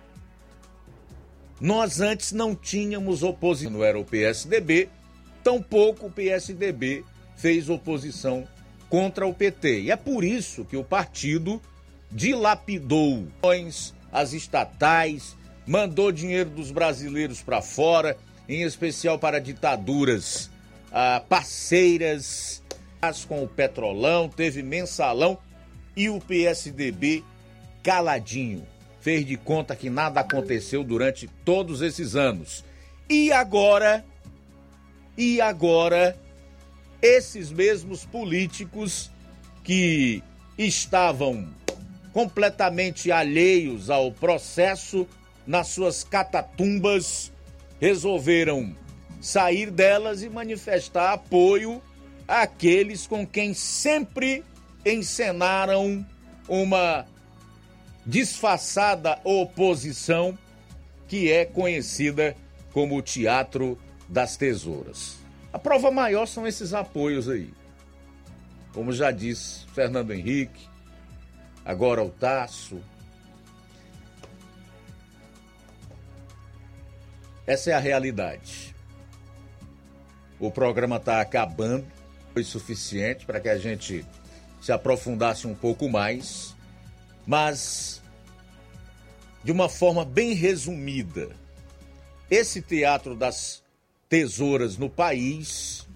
[1.61, 4.89] nós antes não tínhamos oposição, não era o PSDB,
[5.43, 7.05] tampouco o PSDB
[7.37, 8.47] fez oposição
[8.89, 9.83] contra o PT.
[9.83, 11.61] E é por isso que o partido
[12.11, 13.27] dilapidou
[14.13, 15.37] as estatais,
[15.67, 18.17] mandou dinheiro dos brasileiros para fora,
[18.49, 20.51] em especial para ditaduras
[20.99, 22.63] ah, parceiras,
[23.29, 25.37] com o Petrolão, teve mensalão
[25.95, 27.23] e o PSDB
[27.83, 28.67] caladinho.
[28.99, 32.65] Fez de conta que nada aconteceu durante todos esses anos.
[33.11, 34.07] E agora,
[35.19, 36.19] e agora,
[37.03, 39.11] esses mesmos políticos
[39.63, 40.23] que
[40.57, 41.47] estavam
[42.11, 45.07] completamente alheios ao processo
[45.47, 47.31] nas suas catatumbas,
[47.79, 48.75] resolveram
[49.21, 51.83] sair delas e manifestar apoio
[52.27, 54.45] àqueles com quem sempre
[54.85, 56.07] encenaram
[56.49, 57.07] uma
[58.05, 60.39] disfarçada oposição
[61.09, 62.37] que é conhecida
[62.73, 63.79] como o Teatro
[64.09, 65.17] das Tesouras.
[65.53, 67.53] A prova maior são esses apoios aí.
[68.73, 70.69] Como já disse Fernando Henrique,
[71.65, 72.81] agora o Taço.
[77.47, 78.76] Essa é a realidade.
[80.39, 81.87] O programa está acabando,
[82.33, 84.05] foi suficiente para que a gente
[84.61, 86.55] se aprofundasse um pouco mais,
[87.27, 88.03] mas
[89.43, 91.31] de uma forma bem resumida.
[92.31, 93.63] Esse teatro das
[94.09, 95.87] tesouras no país,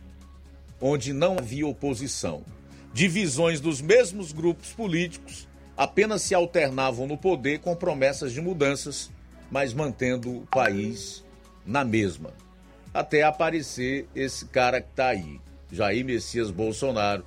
[0.81, 2.45] onde não havia oposição,
[2.95, 9.11] divisões dos mesmos grupos políticos apenas se alternavam no poder com promessas de mudanças,
[9.51, 11.25] mas mantendo o país
[11.67, 12.33] na mesma.
[12.93, 15.41] Até aparecer esse cara que está aí,
[15.71, 17.25] Jair Messias Bolsonaro,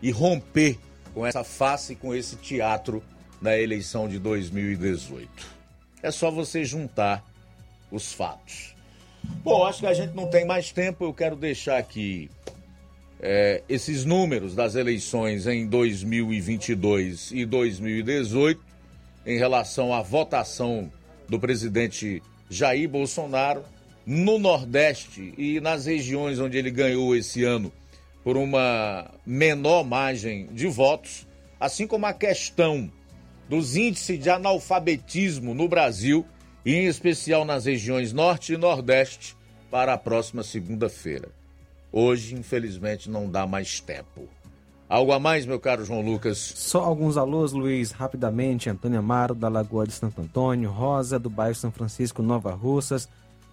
[0.00, 0.78] e romper
[1.12, 3.02] com essa face, com esse teatro
[3.40, 5.28] na eleição de 2018.
[6.02, 7.24] É só você juntar
[7.90, 8.74] os fatos.
[9.42, 12.30] Bom, acho que a gente não tem mais tempo, eu quero deixar aqui
[13.20, 18.60] é, esses números das eleições em 2022 e 2018
[19.26, 20.90] em relação à votação
[21.28, 23.62] do presidente Jair Bolsonaro
[24.08, 27.70] no Nordeste e nas regiões onde ele ganhou esse ano
[28.24, 31.26] por uma menor margem de votos,
[31.60, 32.90] assim como a questão
[33.50, 36.24] dos índices de analfabetismo no Brasil
[36.64, 39.36] e em especial nas regiões Norte e Nordeste
[39.70, 41.28] para a próxima segunda-feira.
[41.92, 44.26] Hoje, infelizmente, não dá mais tempo.
[44.88, 46.38] Algo a mais, meu caro João Lucas?
[46.38, 48.70] Só alguns alôs, Luiz, rapidamente.
[48.70, 53.06] Antônio Amaro, da Lagoa de Santo Antônio, Rosa, do bairro São Francisco, Nova Russas,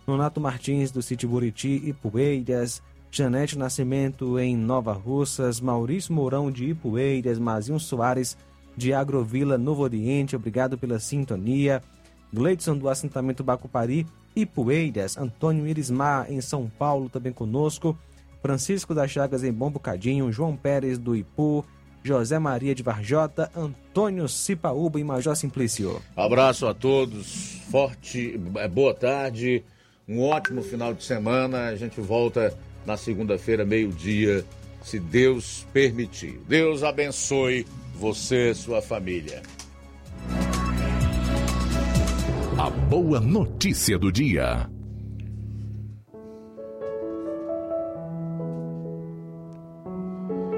[0.07, 7.40] Nonato Martins, do sítio Buriti, Ipueiras, Janete Nascimento, em Nova Russas, Maurício Mourão, de Ipueiras,
[7.40, 8.38] Mazinho Soares,
[8.77, 11.82] de Agrovila, Novo Oriente, obrigado pela sintonia.
[12.34, 14.06] Gleidson, do assentamento Bacupari,
[14.36, 17.98] Ipueiras, Antônio Irismar, em São Paulo, também conosco.
[18.41, 21.65] Francisco das Chagas em Bom Bocadinho, João Pérez do Ipu,
[22.03, 25.99] José Maria de Varjota, Antônio Cipaúba e Major Simplício.
[26.15, 28.38] Abraço a todos, forte,
[28.72, 29.64] boa tarde,
[30.07, 31.68] um ótimo final de semana.
[31.68, 34.45] A gente volta na segunda-feira, meio-dia,
[34.84, 36.40] se Deus permitir.
[36.48, 39.41] Deus abençoe você e sua família.
[42.57, 44.69] A boa notícia do dia.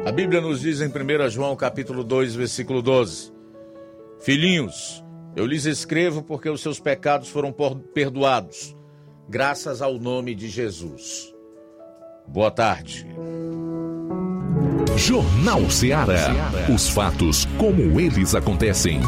[0.06, 3.34] A Bíblia nos diz em 1 João capítulo 2, versículo 12:
[4.20, 5.04] Filhinhos,
[5.36, 7.54] eu lhes escrevo porque os seus pecados foram
[7.94, 8.77] perdoados,
[9.28, 11.34] graças ao nome de Jesus.
[12.28, 13.06] Boa tarde.
[14.96, 16.30] Jornal Ceará.
[16.74, 19.00] Os fatos como eles acontecem.